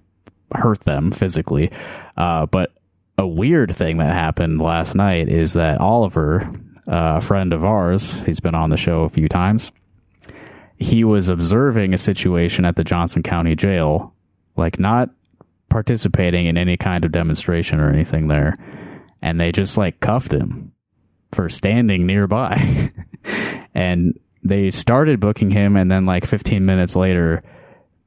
[0.54, 1.70] hurt them physically.
[2.16, 2.72] Uh, but
[3.18, 6.50] a weird thing that happened last night is that Oliver,
[6.88, 9.70] uh, a friend of ours, he's been on the show a few times.
[10.76, 14.14] He was observing a situation at the Johnson County Jail,
[14.56, 15.10] like not
[15.68, 18.54] participating in any kind of demonstration or anything there
[19.22, 20.72] and they just like cuffed him
[21.32, 22.92] for standing nearby.
[23.74, 27.42] and they started booking him, and then like 15 minutes later,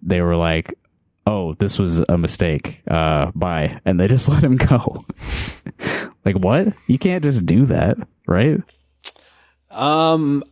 [0.01, 0.77] they were like,
[1.25, 2.81] "Oh, this was a mistake.
[2.89, 4.97] Uh, bye," and they just let him go.
[6.25, 6.67] like, what?
[6.87, 7.97] You can't just do that,
[8.27, 8.61] right?
[9.71, 10.43] Um,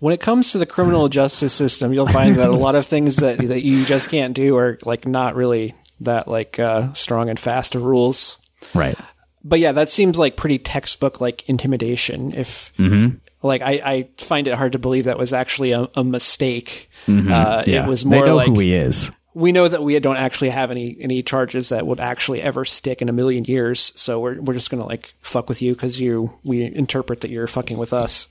[0.00, 3.16] when it comes to the criminal justice system, you'll find that a lot of things
[3.16, 7.38] that that you just can't do are like not really that like uh, strong and
[7.38, 8.36] fast of rules.
[8.74, 8.98] Right.
[9.42, 12.32] But yeah, that seems like pretty textbook like intimidation.
[12.34, 13.16] If Mm-hmm.
[13.46, 16.90] like I, I find it hard to believe that was actually a, a mistake.
[17.06, 17.30] Mhm.
[17.30, 17.84] Uh, Yeah.
[17.84, 19.10] It was They more know like who he is.
[19.36, 23.02] We know that we don't actually have any any charges that would actually ever stick
[23.02, 23.92] in a million years.
[23.94, 27.46] So we're we're just gonna like fuck with you because you we interpret that you're
[27.46, 28.28] fucking with us.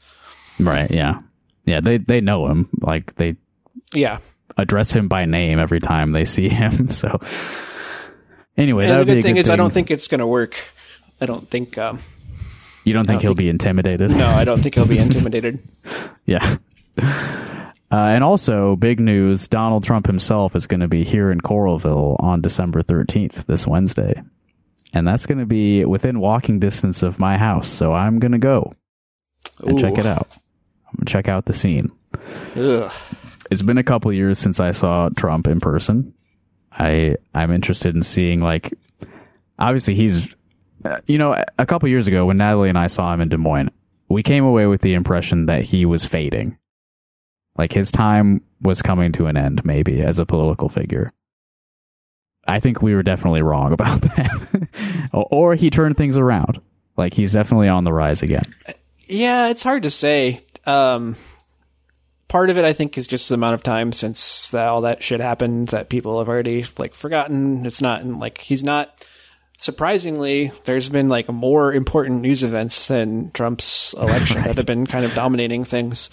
[0.59, 0.89] Right.
[0.89, 1.19] Yeah.
[1.65, 1.81] Yeah.
[1.81, 2.69] They they know him.
[2.81, 3.35] Like they
[3.93, 4.17] Yeah.
[4.57, 6.89] address him by name every time they see him.
[6.89, 7.19] So
[8.57, 10.07] anyway, that and would the be a good thing good is, I don't think it's
[10.07, 10.57] gonna work.
[11.21, 11.77] I don't think.
[11.77, 11.99] Um,
[12.83, 14.09] you don't think don't he'll think- be intimidated.
[14.11, 15.59] no, I don't think he'll be intimidated.
[16.27, 16.57] Yeah.
[17.95, 22.21] Uh, and also, big news Donald Trump himself is going to be here in Coralville
[22.21, 24.21] on December 13th, this Wednesday.
[24.91, 27.69] And that's going to be within walking distance of my house.
[27.69, 28.73] So I'm going to go
[29.59, 30.27] and check it out.
[30.87, 31.89] I'm going to check out the scene.
[32.57, 32.91] Ugh.
[33.49, 36.13] It's been a couple years since I saw Trump in person.
[36.73, 38.73] I I'm interested in seeing like
[39.57, 40.27] obviously he's
[40.83, 43.37] uh, you know a couple years ago when Natalie and I saw him in Des
[43.37, 43.69] Moines,
[44.09, 46.57] we came away with the impression that he was fading.
[47.57, 51.09] Like his time was coming to an end maybe as a political figure.
[52.47, 54.67] I think we were definitely wrong about that.
[55.13, 56.61] or, he turned things around.
[56.97, 58.43] Like he's definitely on the rise again.
[59.07, 60.45] Yeah, it's hard to say.
[60.65, 61.15] Um,
[62.27, 65.03] part of it, I think, is just the amount of time since that, all that
[65.03, 67.65] shit happened that people have already like forgotten.
[67.65, 69.07] It's not like he's not.
[69.57, 75.05] Surprisingly, there's been like more important news events than Trump's election that have been kind
[75.05, 76.09] of dominating things,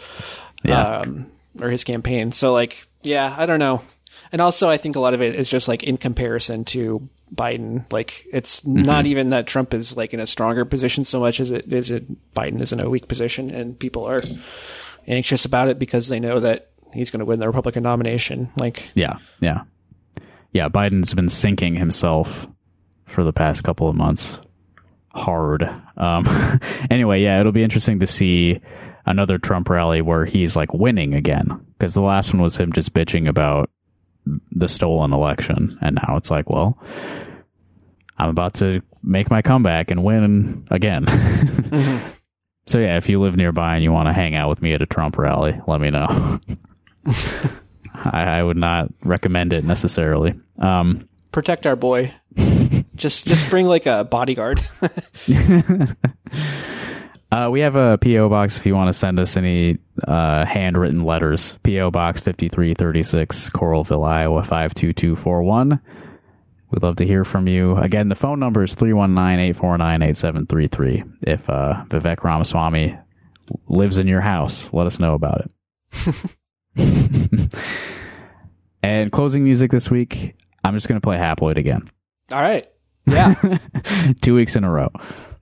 [0.64, 1.00] Yeah.
[1.00, 2.32] um, or his campaign.
[2.32, 3.82] So, like, yeah, I don't know.
[4.30, 7.90] And also, I think a lot of it is just like in comparison to Biden.
[7.92, 11.50] Like, it's not even that Trump is like in a stronger position so much as
[11.50, 14.22] it is it Biden is in a weak position, and people are
[15.06, 18.48] anxious about it because they know that he's going to win the Republican nomination.
[18.56, 19.62] Like, Yeah, yeah,
[20.52, 20.68] yeah.
[20.68, 22.46] Biden's been sinking himself
[23.06, 24.40] for the past couple of months
[25.14, 25.68] hard.
[25.96, 26.60] Um,
[26.90, 28.60] anyway, yeah, it'll be interesting to see
[29.06, 32.94] another Trump rally where he's like winning again because the last one was him just
[32.94, 33.70] bitching about
[34.52, 36.78] the stolen election, and now it's like, well,
[38.18, 41.06] I'm about to make my comeback and win again.
[42.66, 44.82] So yeah, if you live nearby and you want to hang out with me at
[44.82, 46.40] a Trump rally, let me know.
[47.94, 50.34] I, I would not recommend it necessarily.
[50.58, 52.14] Um, protect our boy.
[52.94, 54.62] just just bring like a bodyguard.
[57.32, 61.02] Uh, we have a PO box if you want to send us any uh, handwritten
[61.02, 61.56] letters.
[61.64, 65.80] PO box fifty three thirty six, Coralville, Iowa five two two four one.
[66.70, 67.74] We'd love to hear from you.
[67.76, 71.16] Again, the phone number is 319-849-8733.
[71.26, 72.96] If uh, Vivek Ramaswamy
[73.68, 75.42] lives in your house, let us know about
[76.74, 76.74] it.
[78.82, 81.90] and closing music this week, I'm just going to play Haploid again.
[82.32, 82.66] All right.
[83.06, 83.34] Yeah.
[84.22, 84.88] Two weeks in a row.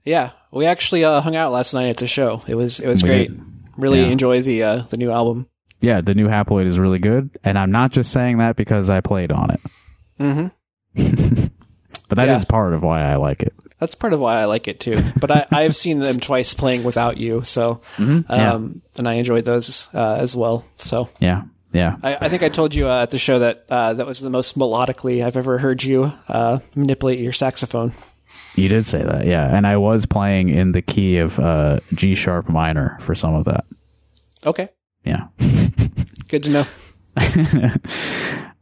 [0.03, 0.31] Yeah.
[0.51, 2.43] We actually uh, hung out last night at the show.
[2.47, 3.27] It was it was We great.
[3.29, 3.41] did.
[3.77, 4.07] Really Yeah.
[4.07, 5.47] enjoy the uh, the new album.
[5.79, 7.29] Yeah, the new Haploid is really good.
[7.43, 9.61] And I'm not just saying that because I played on it.
[10.19, 10.47] Mm-hmm.
[12.09, 12.49] But that is Yeah.
[12.49, 13.53] part of why I like it.
[13.79, 15.01] That's part of why I like it too.
[15.19, 18.25] But I, I've seen them twice playing without you, so Mhm.
[18.29, 18.53] Yeah.
[18.53, 20.65] um, and I enjoyed those uh, as well.
[20.75, 21.43] So Yeah.
[21.71, 21.95] Yeah.
[22.03, 24.29] I, I think I told you uh, at the show that uh, that was the
[24.29, 27.93] most melodically I've ever heard you uh, manipulate your saxophone.
[28.55, 29.55] You did say that, yeah.
[29.55, 33.45] And I was playing in the key of uh, G sharp minor for some of
[33.45, 33.65] that.
[34.45, 34.69] Okay,
[35.05, 35.27] Yeah.
[36.27, 36.63] good to know.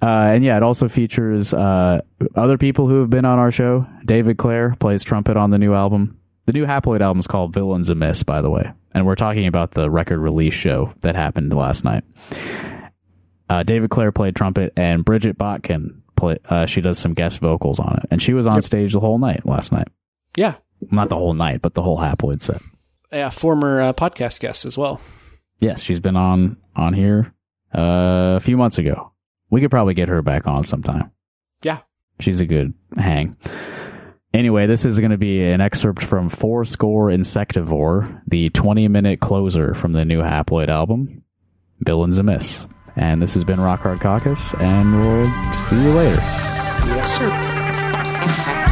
[0.02, 2.00] Uh, and yeah, it also features uh,
[2.34, 3.86] other people who have been on our show.
[4.06, 6.18] David Clare plays trumpet on the new album.
[6.46, 8.72] The new Haploid album is called Villains Amiss, by the way.
[8.94, 12.06] And we're talking about the record release show that happened last night.
[13.50, 17.80] Uh, David Clare played trumpet, and Bridget Botkin, play, uh, she does some guest vocals
[17.80, 18.08] on it.
[18.12, 19.88] And she was on stage the whole night last night.
[20.36, 20.56] Yeah,
[20.92, 22.62] Not the whole night, but the whole Haploid set.
[23.12, 25.02] yeah, former uh, podcast guest as well.
[25.60, 27.34] Yes, she's been on on here
[27.76, 29.12] uh, a few months ago.
[29.50, 31.12] We could probably get her back on sometime.
[31.64, 31.80] Yeah,
[32.20, 33.36] She's a good hang.
[34.34, 39.20] Anyway, this is going to be an excerpt from Four Score Insectivore, the 20 minute
[39.20, 41.24] closer from the new Haploid album,
[41.80, 42.66] Villains Amiss.
[43.00, 46.18] And this has been Rock Hard Caucus, and we'll see you later.
[46.86, 48.69] yes, sir.